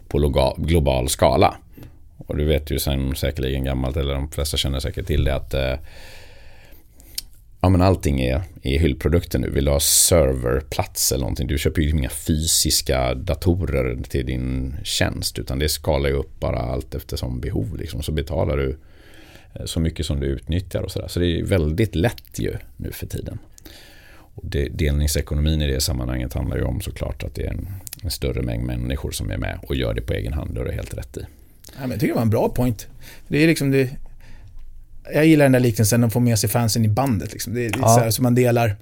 [0.08, 1.56] på global skala.
[2.18, 5.54] Och du vet ju sen säkerligen gammalt, eller de flesta känner säkert till det, att
[5.54, 5.74] eh,
[7.60, 9.50] ja, men allting är, är hyllprodukter nu.
[9.50, 11.46] Vill du ha serverplats eller någonting?
[11.46, 16.58] Du köper ju inga fysiska datorer till din tjänst, utan det skalar ju upp bara
[16.58, 17.76] allt eftersom behov.
[17.76, 18.02] Liksom.
[18.02, 18.78] Så betalar du
[19.54, 21.08] eh, så mycket som du utnyttjar och sådär.
[21.08, 23.38] Så det är väldigt lätt ju nu för tiden.
[24.34, 27.68] Och det, delningsekonomin i det sammanhanget handlar ju om såklart att det är en,
[28.02, 30.54] en större mängd människor som är med och gör det på egen hand.
[30.54, 31.20] Det har du helt rätt i.
[31.20, 32.86] Ja, men jag tycker det var en bra point.
[33.28, 33.90] Det är liksom det,
[35.14, 37.32] jag gillar den där liknelsen, att få med sig fansen i bandet.
[37.32, 37.54] Liksom.
[37.54, 37.88] Det är lite Ja.
[37.88, 38.76] så här som man delar.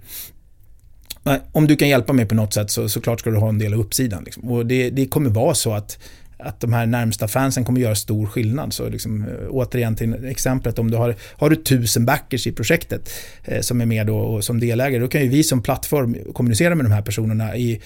[1.53, 3.75] Om du kan hjälpa mig på något sätt så såklart ska du ha en del
[3.75, 4.25] av uppsidan.
[4.25, 4.51] Liksom.
[4.51, 5.99] Och det, det kommer vara så att,
[6.39, 8.73] att de här närmsta fansen kommer göra stor skillnad.
[8.73, 13.11] Så liksom, eh, återigen till exemplet, om du har, har du tusen backers i projektet
[13.45, 16.75] eh, som är med då, och som delägare, då kan ju vi som plattform kommunicera
[16.75, 17.81] med de här personerna i,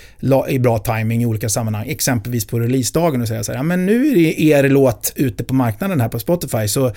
[0.48, 1.88] i bra timing i olika sammanhang.
[1.88, 5.44] Exempelvis på releasedagen och säga så här, ja, men nu är det er låt ute
[5.44, 6.92] på marknaden här på Spotify, så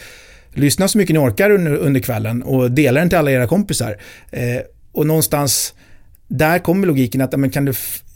[0.54, 3.98] lyssna så mycket ni orkar under, under kvällen och dela den till alla era kompisar.
[4.32, 5.74] Eh, och någonstans
[6.28, 7.74] där kommer logiken att men kan du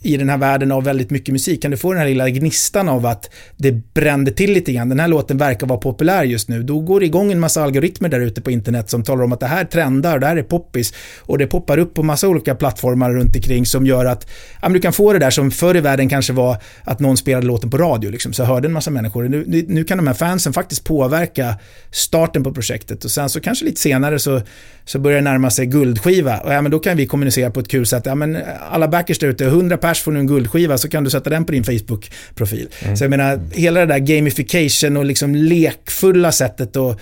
[0.07, 2.89] i den här världen av väldigt mycket musik, kan du få den här lilla gnistan
[2.89, 6.63] av att det brände till lite grann, den här låten verkar vara populär just nu,
[6.63, 9.39] då går det igång en massa algoritmer där ute på internet som talar om att
[9.39, 10.93] det här trendar, det här är poppis.
[11.19, 14.29] Och det poppar upp på massa olika plattformar runt omkring som gör att
[14.61, 17.17] ja, men du kan få det där som förr i världen kanske var att någon
[17.17, 19.23] spelade låten på radio, liksom, så hörde en massa människor.
[19.23, 21.55] Nu, nu kan de här fansen faktiskt påverka
[21.91, 23.05] starten på projektet.
[23.05, 24.41] Och sen så kanske lite senare så,
[24.85, 26.37] så börjar det närma sig guldskiva.
[26.37, 28.05] Och ja, men då kan vi kommunicera på ett kul sätt.
[28.05, 28.37] Ja, men
[28.71, 31.45] alla backers där ute, 100 pers får nu en guldskiva så kan du sätta den
[31.45, 32.67] på din Facebook-profil.
[32.95, 36.99] Så jag menar, hela det där gamification och liksom lekfulla sättet att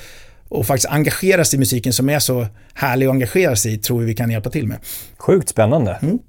[0.49, 3.99] och faktiskt engagera sig i musiken som är så härlig att engagera sig i tror
[3.99, 4.77] vi vi kan hjälpa till med.
[5.17, 5.99] Sjukt spännande.
[6.01, 6.19] Mm.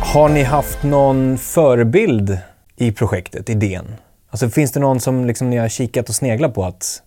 [0.00, 2.38] Har ni haft någon förebild
[2.76, 3.94] i projektet, idén?
[4.30, 7.02] Alltså finns det någon som liksom ni har kikat och sneglat på att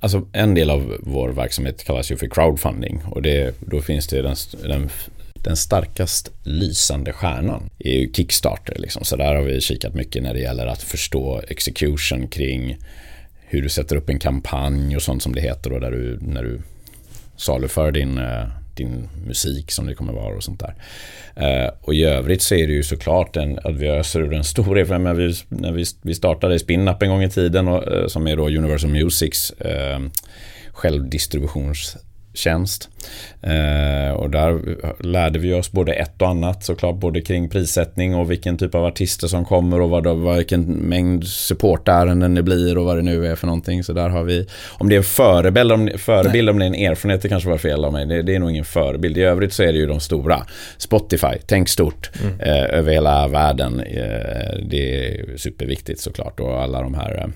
[0.00, 4.22] Alltså en del av vår verksamhet kallas ju för crowdfunding och det, då finns det
[4.22, 4.90] den, den,
[5.34, 9.04] den starkast lysande stjärnan är ju Kickstarter liksom.
[9.04, 12.76] Så där har vi kikat mycket när det gäller att förstå execution kring
[13.40, 16.42] hur du sätter upp en kampanj och sånt som det heter då där du, när
[16.42, 16.60] du
[17.36, 18.44] saluför din, eh,
[18.76, 20.74] din musik som det kommer vara och sånt där.
[21.36, 24.44] Eh, och i övrigt så är det ju såklart en, att vi öser ur en
[24.44, 25.16] stor erfarenhet.
[25.16, 28.48] Vi, när vi, vi startade Spinup en gång i tiden och, eh, som är då
[28.48, 30.00] Universal Musics eh,
[30.72, 31.96] självdistributions
[32.36, 32.88] tjänst.
[33.42, 34.60] Eh, och där
[35.02, 38.84] lärde vi oss både ett och annat såklart, både kring prissättning och vilken typ av
[38.84, 43.34] artister som kommer och vad, vilken mängd supportärenden det blir och vad det nu är
[43.34, 43.84] för någonting.
[43.84, 46.92] Så där har vi, om det är en förebild, om, förebild, om det är en
[46.92, 48.06] erfarenhet, det kanske var fel av mig.
[48.06, 49.18] Det, det, är nog ingen förebild.
[49.18, 50.46] I övrigt så är det ju de stora.
[50.78, 52.40] Spotify, tänk stort mm.
[52.40, 53.80] eh, över hela världen.
[53.80, 57.28] Eh, det är superviktigt såklart och alla de här eh,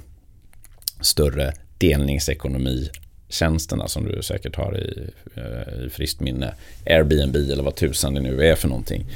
[1.01, 2.91] större delningsekonomi
[3.31, 6.55] tjänsterna som du säkert har i, eh, i friskt minne.
[6.87, 9.07] Airbnb eller vad tusan det nu är för någonting.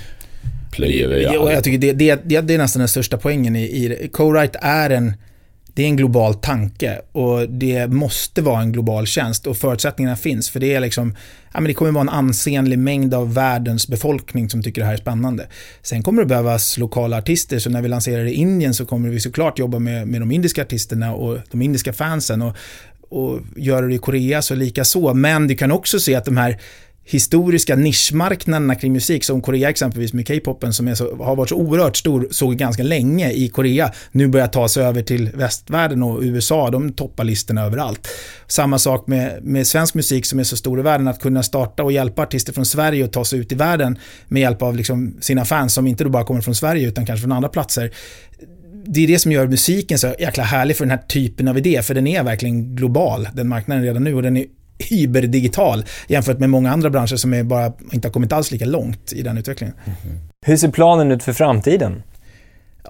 [0.72, 3.62] Plöjer vi ja, jag tycker det, det, det, det, är nästan den största poängen i,
[3.62, 4.08] i.
[4.12, 5.12] Co-write är en
[5.74, 10.50] det är en global tanke och det måste vara en global tjänst och förutsättningarna finns
[10.50, 11.16] för det är liksom,
[11.52, 14.94] ja men det kommer vara en ansenlig mängd av världens befolkning som tycker det här
[14.94, 15.46] är spännande.
[15.82, 19.20] Sen kommer det behövas lokala artister så när vi lanserar i Indien så kommer vi
[19.20, 22.56] såklart jobba med, med de indiska artisterna och de indiska fansen och
[23.14, 25.14] och göra det i Korea så lika så.
[25.14, 26.60] Men du kan också se att de här
[27.06, 31.96] historiska nischmarknaderna kring musik, som Korea exempelvis med K-popen som så, har varit så oerhört
[31.96, 36.70] stor, såg ganska länge i Korea, nu börjar ta sig över till västvärlden och USA,
[36.70, 38.08] de toppar listorna överallt.
[38.46, 41.82] Samma sak med, med svensk musik som är så stor i världen, att kunna starta
[41.82, 43.98] och hjälpa artister från Sverige att ta sig ut i världen
[44.28, 47.22] med hjälp av liksom sina fans som inte då bara kommer från Sverige utan kanske
[47.22, 47.90] från andra platser
[48.87, 51.82] det är det som gör musiken så jäkla härlig för den här typen av idé,
[51.82, 54.47] för den är verkligen global, den marknaden redan nu och den är
[54.78, 59.12] hyberdigital jämfört med många andra branscher som är bara inte har kommit alls lika långt
[59.12, 59.74] i den utvecklingen.
[59.85, 60.18] Mm.
[60.47, 62.03] Hur ser planen ut för framtiden?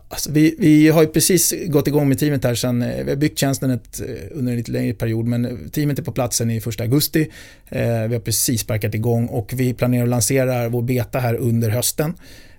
[0.08, 3.38] Alltså vi, vi har ju precis gått igång med teamet här sen, vi har byggt
[3.38, 6.84] tjänsten ett, under en lite längre period, men teamet är på plats sen i första
[6.84, 7.30] augusti.
[7.68, 11.70] Eh, vi har precis sparkat igång och vi planerar att lansera vår beta här under
[11.70, 12.14] hösten.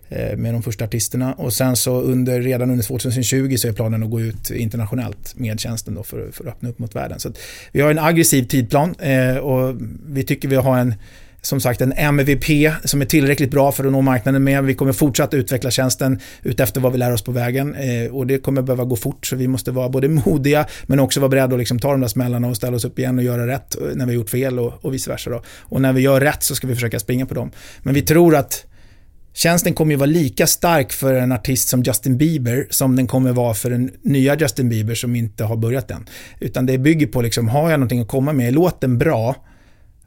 [0.10, 1.34] Eh, med de första artisterna.
[1.34, 5.60] Och sen så under, redan under 2020 så är planen att gå ut internationellt med
[5.60, 7.20] tjänsten då för, för att öppna upp mot världen.
[7.20, 7.32] Så
[7.72, 9.76] vi har en aggressiv tidplan eh, och
[10.08, 10.96] vi tycker vi har en
[11.42, 12.46] som sagt en MVP
[12.84, 14.64] som är tillräckligt bra för att nå marknaden med.
[14.64, 18.38] Vi kommer fortsatt utveckla tjänsten utefter vad vi lär oss på vägen eh, och det
[18.38, 21.60] kommer behöva gå fort så vi måste vara både modiga men också vara beredda att
[21.60, 24.06] liksom ta de där smällarna och ställa oss upp igen och göra rätt eh, när
[24.06, 25.30] vi har gjort fel och, och vice versa.
[25.30, 25.42] Då.
[25.60, 27.52] Och när vi gör rätt så ska vi försöka springa på dem.
[27.84, 28.66] Men vi tror att
[29.36, 33.32] Tjänsten kommer ju vara lika stark för en artist som Justin Bieber som den kommer
[33.32, 36.06] vara för den nya Justin Bieber som inte har börjat än.
[36.40, 39.36] Utan det bygger på, liksom, har jag någonting att komma med, låt den bra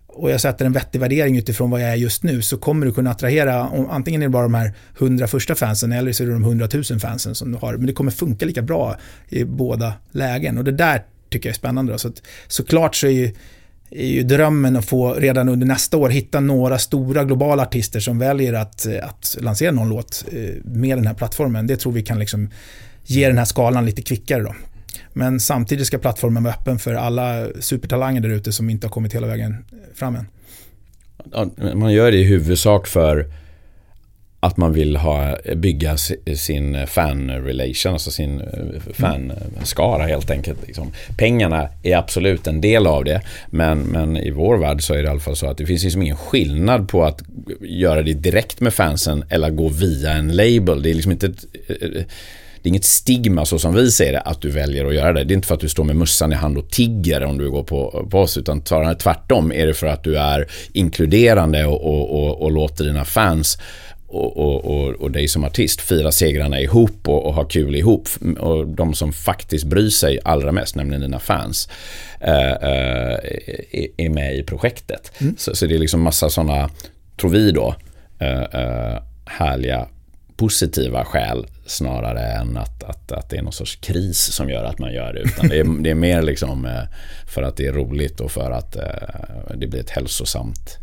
[0.06, 2.92] och jag sätter en vettig värdering utifrån vad jag är just nu så kommer du
[2.92, 6.32] kunna attrahera, antingen är det bara de här hundra första fansen eller så är det
[6.32, 7.76] de hundratusen fansen som du har.
[7.76, 8.96] Men det kommer funka lika bra
[9.28, 11.92] i båda lägen och det där tycker jag är spännande.
[11.92, 11.98] Då.
[11.98, 13.32] Så att, såklart så är ju
[13.90, 18.18] är ju drömmen att få redan under nästa år hitta några stora globala artister som
[18.18, 21.66] väljer att, eh, att lansera någon låt eh, med den här plattformen.
[21.66, 22.50] Det tror vi kan liksom
[23.04, 24.54] ge den här skalan lite kvickare då.
[25.12, 29.14] Men samtidigt ska plattformen vara öppen för alla supertalanger där ute som inte har kommit
[29.14, 29.64] hela vägen
[29.94, 30.26] fram än.
[31.78, 33.26] Man gör det i huvudsak för
[34.40, 35.96] att man vill ha, bygga
[36.36, 40.66] sin fan-relation, alltså sin eh, fanskara eh, helt enkelt.
[40.66, 40.92] Liksom.
[41.16, 45.04] Pengarna är absolut en del av det, men, men i vår värld så är det
[45.04, 47.22] i alla fall så att det finns liksom ingen skillnad på att
[47.60, 50.82] göra det direkt med fansen eller gå via en label.
[50.82, 52.02] Det är liksom inte ett, eh,
[52.62, 55.24] det är inget stigma så som vi ser det att du väljer att göra det.
[55.24, 57.50] Det är inte för att du står med mössan i hand och tigger om du
[57.50, 62.24] går på, på oss utan tvärtom är det för att du är inkluderande och, och,
[62.24, 63.58] och, och låter dina fans
[64.08, 68.08] och, och, och, och dig som artist fira segrarna ihop och, och ha kul ihop.
[68.38, 71.68] Och de som faktiskt bryr sig allra mest, nämligen dina fans,
[72.20, 73.18] äh, äh,
[73.96, 75.12] är med i projektet.
[75.18, 75.34] Mm.
[75.38, 76.70] Så, så, det är liksom massa sådana,
[77.20, 77.74] tror vi då,
[78.18, 79.88] äh, härliga
[80.36, 84.78] positiva skäl snarare än att, att, att det är någon sorts kris som gör att
[84.78, 85.20] man gör det.
[85.20, 86.84] Utan det är, det är mer liksom
[87.26, 88.76] för att det är roligt och för att
[89.54, 90.78] det blir ett hälsosamt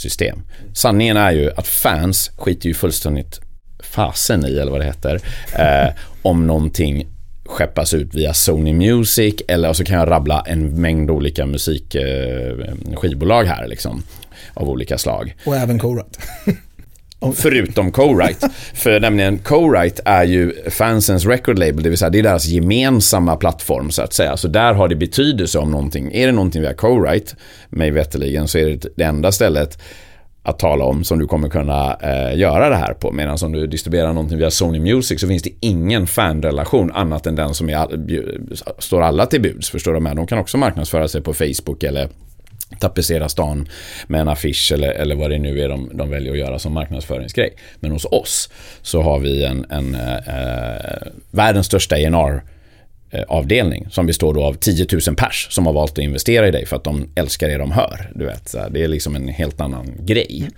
[0.00, 0.42] system.
[0.74, 3.40] Sanningen är ju att fans skiter ju fullständigt
[3.82, 5.20] fasen i, eller vad det heter,
[5.58, 5.88] eh,
[6.22, 7.06] om någonting
[7.46, 13.50] skeppas ut via Sony Music eller så kan jag rabbla en mängd olika musikskivbolag eh,
[13.50, 14.02] här liksom.
[14.54, 15.36] Av olika slag.
[15.46, 16.18] Och även Korat.
[17.34, 18.48] Förutom Co-Write.
[18.74, 23.36] För nämligen Co-Write är ju fansens record label, det vill säga det är deras gemensamma
[23.36, 24.36] plattform så att säga.
[24.36, 26.12] Så där har det betydelse om någonting.
[26.12, 27.36] Är det någonting via Co-Write,
[27.68, 29.78] mig veterligen, så är det det enda stället
[30.42, 33.12] att tala om som du kommer kunna eh, göra det här på.
[33.12, 37.34] Medan om du distribuerar någonting via Sony Music så finns det ingen fanrelation annat än
[37.36, 37.88] den som är,
[38.78, 39.70] står alla till buds.
[39.70, 40.16] Förstår du med?
[40.16, 42.08] De kan också marknadsföra sig på Facebook eller
[42.80, 43.68] tapetsera stan
[44.06, 46.72] med en affisch eller, eller vad det nu är de, de väljer att göra som
[46.72, 47.54] marknadsföringsgrej.
[47.80, 48.50] Men hos oss
[48.82, 52.42] så har vi en, en eh, världens största ENR
[53.10, 56.50] eh, avdelning som består då av 10 000 pers som har valt att investera i
[56.50, 58.12] dig för att de älskar det de hör.
[58.14, 60.48] Du vet, det är liksom en helt annan grej.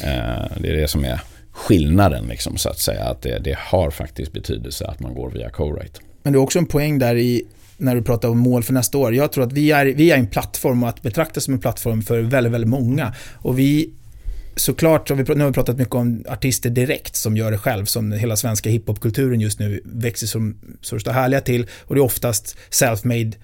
[0.00, 1.20] Eh, det är det som är
[1.52, 3.04] skillnaden liksom, så att säga.
[3.04, 6.00] Att det, det har faktiskt betydelse att man går via co-write.
[6.22, 7.44] Men det är också en poäng där i
[7.78, 9.14] när du pratar om mål för nästa år.
[9.14, 12.02] Jag tror att vi är, vi är en plattform och att betrakta som en plattform
[12.02, 13.14] för väldigt, väldigt många.
[13.34, 13.90] Och vi
[14.56, 18.12] såklart, vi, nu har vi pratat mycket om artister direkt som gör det själv, som
[18.12, 21.66] hela svenska hiphopkulturen just nu växer som så det står härliga till.
[21.80, 23.34] Och det är oftast self-made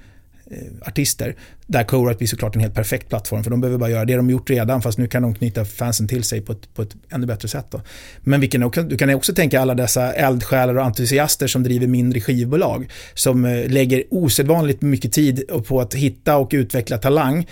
[0.50, 1.36] Eh, artister.
[1.66, 4.30] Där co blir såklart en helt perfekt plattform för de behöver bara göra det de
[4.30, 7.26] gjort redan fast nu kan de knyta fansen till sig på ett, på ett ännu
[7.26, 7.66] bättre sätt.
[7.70, 7.80] Då.
[8.20, 12.20] Men vi kan, du kan också tänka alla dessa eldsjälar och entusiaster som driver mindre
[12.20, 17.46] skivbolag som eh, lägger osedvanligt mycket tid på att hitta och utveckla talang.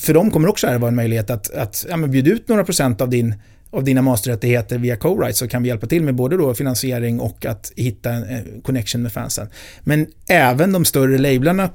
[0.00, 3.00] För dem kommer också det vara en möjlighet att, att ja, bjuda ut några procent
[3.00, 3.34] av din
[3.70, 7.46] av dina masterrättigheter via co-write så kan vi hjälpa till med både då finansiering och
[7.46, 9.48] att hitta en eh, connection med fansen.
[9.80, 11.70] Men även de större lablarna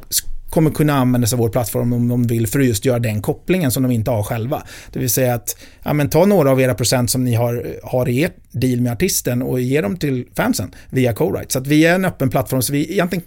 [0.51, 3.21] kommer kunna använda sig av vår plattform om de vill för att just göra den
[3.21, 4.63] kopplingen som de inte har själva.
[4.91, 8.09] Det vill säga att ja, men ta några av era procent som ni har, har
[8.09, 11.53] i ert deal med artisten och ge dem till fansen via co-write.
[11.53, 12.61] Så att vi är en öppen plattform.
[12.61, 13.25] Så vi egentligen,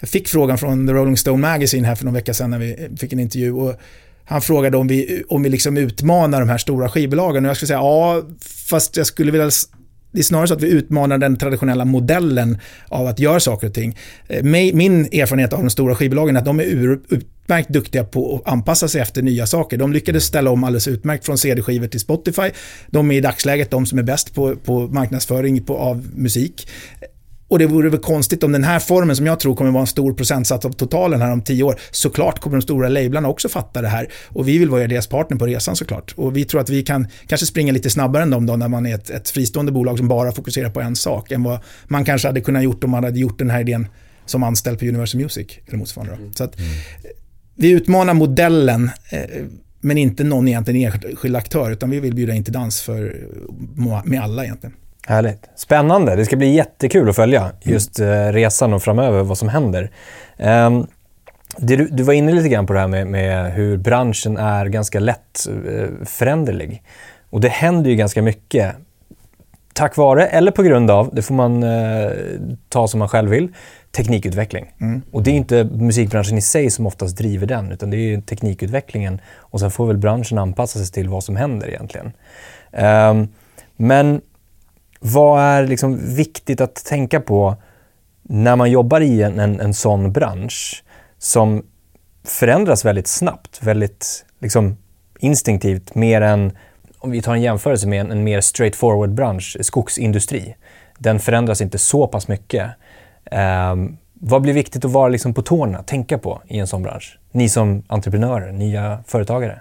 [0.00, 2.70] jag fick frågan från The Rolling Stone Magazine här för någon vecka sedan när vi
[2.70, 3.52] eh, fick en intervju.
[3.52, 3.80] Och
[4.28, 7.66] han frågade om vi, om vi liksom utmanar de här stora skivbolagen och jag skulle
[7.66, 8.22] säga ja,
[8.68, 9.50] fast jag skulle vilja
[10.16, 12.58] det är snarare så att vi utmanar den traditionella modellen
[12.88, 13.98] av att göra saker och ting.
[14.28, 18.52] Eh, min erfarenhet av de stora skivbolagen är att de är utmärkt duktiga på att
[18.52, 19.76] anpassa sig efter nya saker.
[19.76, 22.50] De lyckades ställa om alldeles utmärkt från CD-skivor till Spotify.
[22.86, 26.68] De är i dagsläget de som är bäst på, på marknadsföring på, av musik.
[27.48, 29.86] Och det vore väl konstigt om den här formen som jag tror kommer vara en
[29.86, 33.82] stor procentsats av totalen här om tio år, såklart kommer de stora lablarna också fatta
[33.82, 34.08] det här.
[34.28, 36.14] Och vi vill vara deras partner på resan såklart.
[36.16, 38.86] Och vi tror att vi kan kanske springa lite snabbare än dem då när man
[38.86, 42.28] är ett, ett fristående bolag som bara fokuserar på en sak än vad man kanske
[42.28, 43.88] hade kunnat gjort om man hade gjort den här idén
[44.26, 46.14] som anställd på Universal Music eller motsvarande.
[46.14, 46.32] Mm.
[46.34, 46.56] Så att,
[47.54, 49.44] vi utmanar modellen eh,
[49.80, 53.26] men inte någon egentligen enskild aktör utan vi vill bjuda in till dans för,
[54.04, 54.76] med alla egentligen.
[55.06, 55.50] Härligt.
[55.56, 56.16] Spännande.
[56.16, 58.32] Det ska bli jättekul att följa just mm.
[58.32, 59.90] resan och framöver vad som händer.
[60.38, 60.86] Um,
[61.56, 65.00] du, du, var inne lite grann på det här med, med hur branschen är ganska
[65.00, 66.82] lätt uh, föränderlig.
[67.30, 68.76] Och det händer ju ganska mycket
[69.72, 72.12] tack vare, eller på grund av, det får man uh,
[72.68, 73.48] ta som man själv vill,
[73.96, 74.72] teknikutveckling.
[74.80, 75.02] Mm.
[75.12, 79.20] Och det är inte musikbranschen i sig som oftast driver den, utan det är teknikutvecklingen.
[79.36, 82.12] Och sen får väl branschen anpassa sig till vad som händer egentligen.
[82.72, 83.28] Um,
[83.76, 84.20] men
[85.12, 87.56] vad är liksom viktigt att tänka på
[88.22, 90.84] när man jobbar i en, en, en sån bransch
[91.18, 91.62] som
[92.24, 94.76] förändras väldigt snabbt, väldigt liksom,
[95.18, 96.52] instinktivt, mer än
[96.98, 100.56] om vi tar en jämförelse med en, en mer straightforward bransch, skogsindustri.
[100.98, 102.70] Den förändras inte så pass mycket.
[103.72, 107.18] Um, vad blir viktigt att vara liksom på tårna, tänka på i en sån bransch?
[107.32, 109.60] Ni som entreprenörer, nya företagare?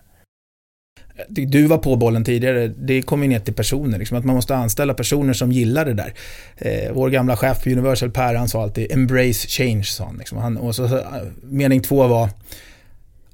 [1.27, 3.99] Du var på bollen tidigare, det kommer ner till personer.
[3.99, 6.13] Liksom, att man måste anställa personer som gillar det där.
[6.57, 9.83] Eh, vår gamla chef på Universal, Per, han sa alltid “embrace change”.
[9.83, 10.37] Sa han, liksom.
[10.37, 11.01] han, och så,
[11.43, 12.29] mening två var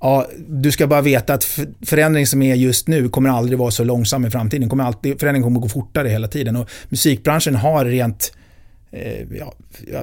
[0.03, 3.83] Ja, du ska bara veta att förändring som är just nu kommer aldrig vara så
[3.83, 4.69] långsam i framtiden.
[4.69, 6.55] Kommer alltid, förändring kommer gå fortare hela tiden.
[6.55, 8.40] Och musikbranschen har rent Eh,
[8.93, 9.53] Eh, ja,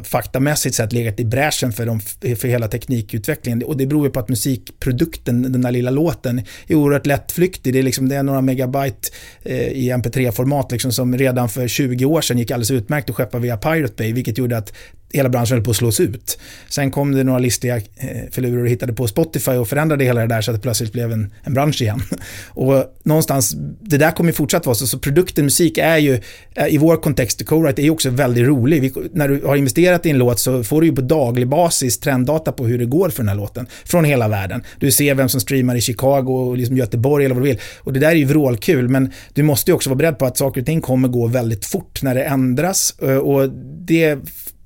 [0.03, 2.01] faktamässigt sett legat i bräschen för, de,
[2.37, 3.63] för hela teknikutvecklingen.
[3.63, 7.73] Och det beror ju på att musikprodukten, den där lilla låten, är oerhört lättflyktig.
[7.73, 9.09] Det är, liksom, det är några megabyte
[9.43, 13.39] eh, i mp3-format liksom, som redan för 20 år sedan gick alldeles utmärkt att skeppa
[13.39, 14.73] via Pirate Bay, vilket gjorde att
[15.13, 16.39] hela branschen höll på att slås ut.
[16.69, 17.83] Sen kom det några listiga eh,
[18.31, 21.13] filurer och hittade på Spotify och förändrade hela det där så att det plötsligt blev
[21.13, 22.03] en, en bransch igen.
[22.49, 26.21] Och någonstans, det där kommer fortsatt vara så, så produkten musik är ju,
[26.55, 28.83] eh, i vår kontext, co-write är ju också väldigt rolig.
[28.83, 31.99] Vi, när du har investerat i en låt så får du ju på daglig basis
[31.99, 33.67] trenddata på hur det går för den här låten.
[33.85, 34.63] Från hela världen.
[34.79, 37.61] Du ser vem som streamar i Chicago och liksom Göteborg eller vad du vill.
[37.79, 40.37] Och det där är ju vrålkul, men du måste ju också vara beredd på att
[40.37, 42.95] saker och ting kommer gå väldigt fort när det ändras.
[43.03, 43.51] Eh, och
[43.87, 44.19] det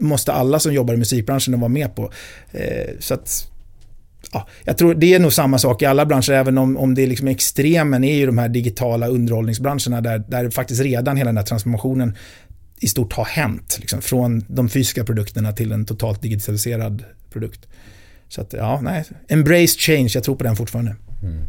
[0.02, 2.12] måste alla som jobbar i musikbranschen vara med på.
[2.52, 3.48] Eh, så att,
[4.32, 7.02] ja, jag tror det är nog samma sak i alla branscher, även om, om det
[7.02, 11.36] är liksom extremen är ju de här digitala underhållningsbranscherna där, där faktiskt redan hela den
[11.36, 12.16] här transformationen
[12.80, 13.76] i stort har hänt.
[13.80, 17.66] Liksom, från de fysiska produkterna till en totalt digitaliserad produkt.
[18.28, 19.04] Så att, ja, nej.
[19.28, 20.96] Embrace change, jag tror på den fortfarande.
[21.22, 21.42] Mm.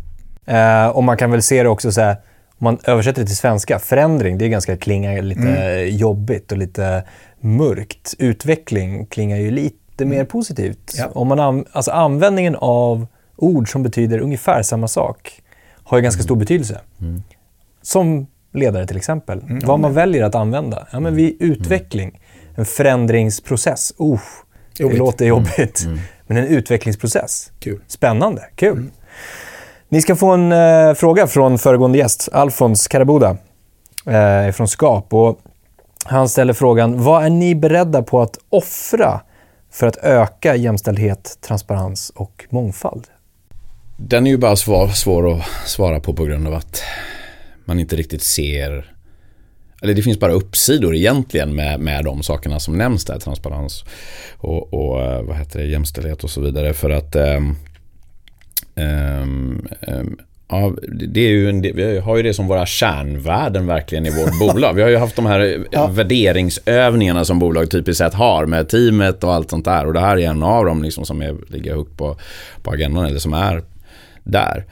[0.46, 2.18] Eh, och man kan väl se det också så här,
[2.58, 5.98] om man översätter det till svenska, förändring, det är ganska klingar lite mm.
[5.98, 7.04] jobbigt och lite
[7.44, 8.14] mörkt.
[8.20, 10.18] Utveckling klingar ju lite mm.
[10.18, 10.94] mer positivt.
[10.98, 11.10] Ja.
[11.14, 15.42] Om man an, alltså användningen av ord som betyder ungefär samma sak
[15.84, 16.82] har ju ganska stor betydelse.
[17.02, 17.24] Mm.
[17.82, 19.40] Som ledare till exempel.
[19.40, 20.88] Mm, Vad man väljer att använda.
[20.92, 22.20] Ja, men vid utveckling,
[22.56, 23.94] en förändringsprocess.
[23.98, 24.20] Oh,
[24.78, 25.00] det Jobbigt.
[25.00, 25.84] låter jobbigt.
[25.86, 26.00] Mm.
[26.28, 27.52] Men en utvecklingsprocess.
[27.60, 27.82] Kul.
[27.88, 28.90] Spännande, kul.
[29.90, 33.38] Ni ska få en eh, fråga från föregående gäst, Alfons Karaboda
[34.06, 35.14] eh, från Skap.
[35.14, 35.40] Och
[36.04, 39.22] han ställer frågan, vad är ni beredda på att offra
[39.72, 43.08] för att öka jämställdhet, transparens och mångfald?
[43.98, 46.82] Den är ju bara svår, svår att svara på på grund av att
[47.66, 48.94] man inte riktigt ser
[49.84, 53.86] eller det finns bara uppsidor egentligen med, med de sakerna som nämns där, transparens
[54.38, 56.74] och, och eh, vad heter det, jämställdhet och så vidare.
[56.74, 57.56] För att ehm,
[58.76, 60.18] ehm, ehm,
[60.50, 60.74] Ja,
[61.10, 64.74] det är ju en, vi har ju det som våra kärnvärden verkligen i vårt bolag.
[64.74, 65.88] Vi har ju haft de här Ja.
[65.88, 69.86] värderingsövningarna som bolag typiskt sett har med teamet och allt sånt där.
[69.88, 72.18] Och det här är en av dem liksom som är, ligger högt på,
[72.64, 73.64] på agendan eller som är
[74.24, 74.66] där.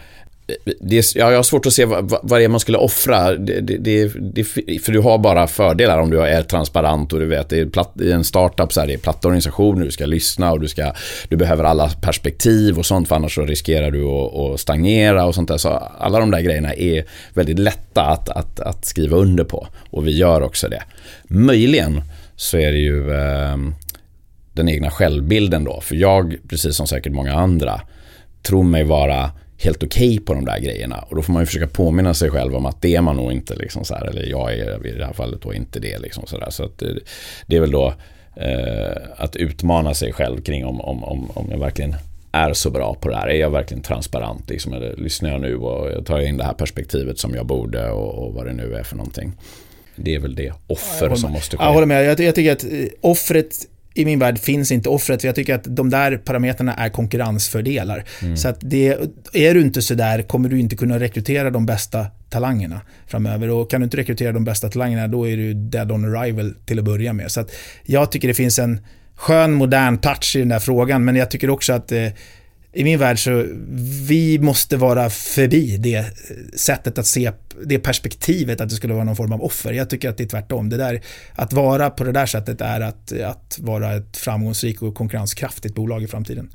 [0.81, 3.35] Det är, ja, jag har svårt att se vad, vad- det är man skulle offra.
[3.35, 4.43] Det, det, det,
[4.81, 7.91] för du har bara fördelar om du är transparent och du vet, det är platt,
[8.01, 10.93] i en startup så är det platta organisationer, du ska lyssna och du, ska,
[11.29, 15.35] du behöver alla perspektiv och sånt för annars så riskerar du att, att stagnera och
[15.35, 15.57] sånt där.
[15.57, 20.07] Så alla de där grejerna är väldigt lätta att, att, att skriva under på och
[20.07, 20.83] vi gör också det.
[21.27, 22.01] Möjligen
[22.35, 23.57] så är det ju eh,
[24.53, 27.81] den egna självbilden då, för jag, precis som säkert många andra,
[28.43, 29.31] tror mig vara
[29.63, 31.05] helt okej på de där grejerna.
[31.09, 33.31] Och då får man ju försöka påminna sig själv om att det är man nog
[33.31, 33.55] inte.
[33.55, 35.99] Liksom så här, eller jag är i det här fallet då inte det.
[35.99, 36.49] Liksom så där.
[36.49, 36.99] så att det,
[37.47, 37.93] det är väl då
[38.35, 41.95] eh, att utmana sig själv kring om, om, om, om jag verkligen
[42.31, 43.27] är så bra på det här.
[43.27, 44.49] Är jag verkligen transparent?
[44.49, 47.91] Liksom, eller lyssnar jag nu och tar jag in det här perspektivet som jag borde
[47.91, 49.33] och, och vad det nu är för någonting.
[49.95, 51.63] Det är väl det offer som måste ske.
[51.63, 52.05] Jag håller med.
[52.05, 52.69] Jag, jag tycker att eh,
[53.01, 53.55] offret
[53.93, 58.03] i min värld finns inte offret, för jag tycker att de där parametrarna är konkurrensfördelar.
[58.21, 58.37] Mm.
[58.37, 58.97] Så att det,
[59.33, 63.49] är du inte så där kommer du inte kunna rekrytera de bästa talangerna framöver.
[63.49, 66.79] Och kan du inte rekrytera de bästa talangerna, då är du dead on arrival till
[66.79, 67.31] att börja med.
[67.31, 67.51] Så att
[67.83, 68.79] jag tycker det finns en
[69.15, 72.07] skön, modern touch i den där frågan, men jag tycker också att eh,
[72.73, 73.45] i min värld så
[74.07, 76.05] vi måste vara förbi det eh,
[76.55, 77.31] sättet att se,
[77.65, 79.73] det perspektivet att det skulle vara någon form av offer.
[79.73, 80.69] Jag tycker att det är tvärtom.
[80.69, 81.01] Det där,
[81.35, 86.03] att vara på det där sättet är att, att vara ett framgångsrikt och konkurrenskraftigt bolag
[86.03, 86.49] i framtiden.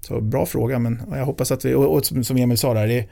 [0.00, 3.08] Så bra fråga, men jag hoppas att vi, och, och som Emil sa där, det,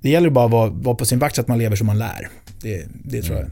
[0.00, 1.98] det gäller bara att vara, vara på sin vakt så att man lever som man
[1.98, 2.28] lär.
[2.62, 3.50] Det, det tror jag.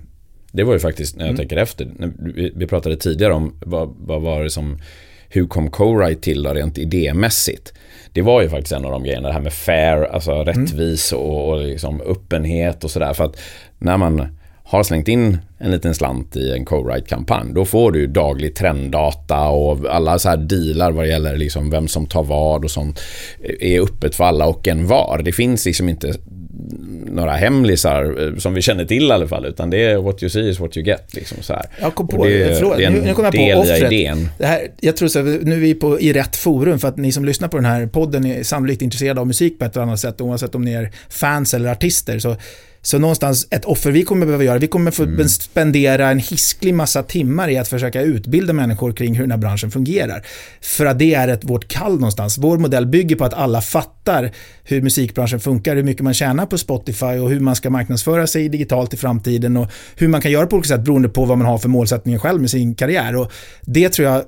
[0.52, 1.38] Det var ju faktiskt, när jag Mm.
[1.38, 1.92] tänker efter,
[2.34, 4.78] vi, vi pratade tidigare om vad, vad var det som,
[5.34, 7.72] hur kom Co-Write till då, rent idémässigt?
[8.12, 10.46] Det var ju faktiskt en av de grejerna, det här med fair, alltså Mm.
[10.46, 13.14] rättvis och, och liksom öppenhet och sådär.
[13.14, 13.36] För att
[13.78, 14.26] när man
[14.64, 19.86] har slängt in en liten slant i en Co-Write-kampanj, då får du daglig trenddata och
[19.94, 23.00] alla så här dealar vad det gäller liksom vem som tar vad och sånt
[23.60, 25.20] är öppet för alla och en var.
[25.24, 26.14] Det finns liksom inte
[27.06, 30.30] några hemlisar eh, som vi känner till i alla fall, utan det är what you
[30.30, 31.14] see is what you get.
[31.14, 31.66] Liksom så här.
[31.80, 33.62] Jag kom på, Och det, förlåt, det är en nu, nu kom jag del på
[33.62, 33.92] offret.
[33.92, 34.28] idén.
[34.38, 36.96] Det här, jag tror så här, nu är vi på, i rätt forum för att
[36.96, 39.86] ni som lyssnar på den här podden är sannolikt intresserade av musik på ett eller
[39.86, 42.18] annat sätt, oavsett om ni är fans eller artister.
[42.18, 42.36] Så,
[42.84, 45.28] så någonstans ett offer vi kommer behöva göra, vi kommer få Mm.
[45.28, 49.70] spendera en hisklig massa timmar i att försöka utbilda människor kring hur den här branschen
[49.70, 50.26] fungerar.
[50.60, 52.38] För att det är ett, vårt kall någonstans.
[52.38, 54.30] Vår modell bygger på att alla fattar
[54.64, 58.48] hur musikbranschen funkar, hur mycket man tjänar på Spotify och hur man ska marknadsföra sig
[58.48, 61.46] digitalt i framtiden och hur man kan göra på olika sätt beroende på vad man
[61.46, 63.16] har för målsättningar själv med sin karriär.
[63.16, 63.32] Och
[63.62, 64.22] det tror jag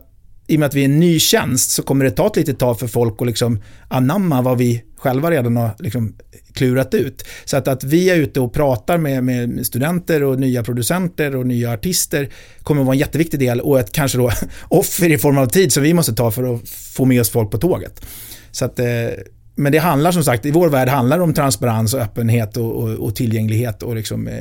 [0.46, 2.58] i och med att vi är en ny tjänst så kommer det ta ett litet
[2.58, 6.14] tag för folk att liksom anamma vad vi själva redan har liksom
[6.52, 7.24] klurat ut.
[7.44, 11.46] Så att, att vi är ute och pratar med, med studenter och nya producenter och
[11.46, 12.28] nya artister
[12.62, 14.30] kommer att vara en jätteviktig del och ett kanske då
[14.68, 17.50] offer i form av tid som vi måste ta för att få med oss folk
[17.50, 18.06] på tåget.
[18.50, 18.86] Så att, eh,
[19.54, 22.72] men det handlar som sagt, i vår värld handlar det om transparens och öppenhet och,
[22.72, 24.34] och, och tillgänglighet och, liksom, eh,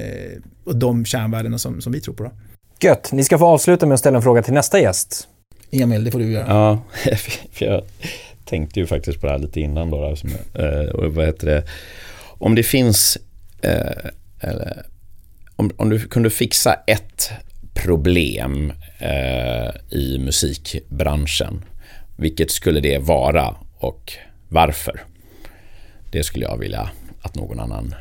[0.65, 2.23] och de kärnvärdena som, som vi tror på.
[2.23, 2.31] Då.
[2.79, 5.27] Gött, ni ska få avsluta med att ställa en fråga till nästa gäst.
[5.81, 6.45] Emil, det får du göra.
[6.47, 6.81] Ja,
[7.51, 7.83] för jag
[8.45, 10.15] tänkte ju faktiskt på det här lite innan då.
[10.53, 11.63] eh, och vad heter det?
[12.23, 13.17] Om det finns,
[13.61, 14.09] eh,
[14.39, 14.85] eller,
[15.55, 17.29] om, om du kunde fixa ett
[17.73, 21.65] problem eh, i musikbranschen,
[22.17, 24.13] vilket skulle det vara och
[24.49, 25.03] varför?
[26.11, 26.89] Det skulle jag vilja
[27.21, 27.95] att någon annan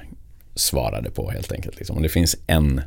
[0.54, 1.76] svarade på helt enkelt.
[1.76, 1.96] Liksom.
[1.96, 2.80] Om det finns en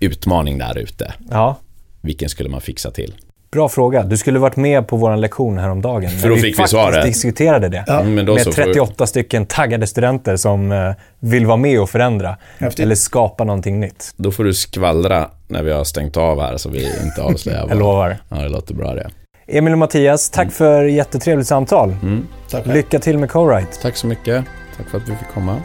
[0.00, 1.58] utmaning där ute, Ja,
[2.00, 3.14] vilken skulle man fixa till?
[3.54, 4.02] Bra fråga.
[4.02, 6.10] Du skulle varit med på vår lektion häromdagen.
[6.10, 7.04] För då fick vi svaret.
[7.04, 7.84] diskuterade det.
[7.88, 10.90] Mm, men då med så får- 38 stycken taggade studenter som eh,
[11.20, 12.36] vill vara med och förändra.
[12.58, 12.80] Häftigt.
[12.80, 14.12] Eller skapa någonting nytt.
[14.16, 17.66] Då får du skvallra när vi har stängt av här så vi inte avslöjar.
[17.68, 18.16] Jag lovar.
[18.28, 19.10] Ja, det låter bra det.
[19.46, 21.96] Emil och Mattias, tack för jättetrevligt samtal.
[22.02, 22.26] Mm.
[22.50, 22.66] Tack.
[22.66, 23.80] Lycka till med Co-Write.
[23.82, 24.44] Tack så mycket.
[24.76, 25.56] Tack för att vi fick komma.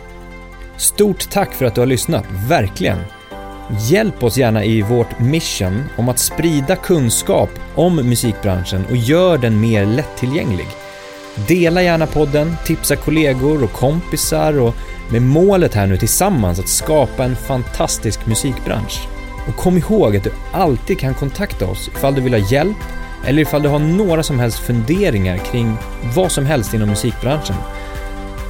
[0.78, 2.98] Stort tack för att du har lyssnat, verkligen.
[3.78, 9.62] Hjälp oss gärna i vårt mission om att sprida kunskap om musikbranschen och gör den
[9.62, 10.68] mer lättillgänglig.
[11.48, 14.76] Dela gärna podden, tipsa kollegor och kompisar och
[15.12, 19.08] med målet här nu tillsammans att skapa en fantastisk musikbransch.
[19.48, 22.78] Och kom ihåg att du alltid kan kontakta oss ifall du vill ha hjälp
[23.26, 25.78] eller ifall du har några som helst funderingar kring
[26.16, 27.56] vad som helst inom musikbranschen.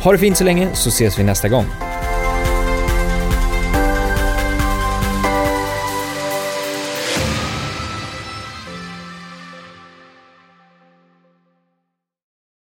[0.03, 1.65] Ha det fint så länge så ses vi nästa gång.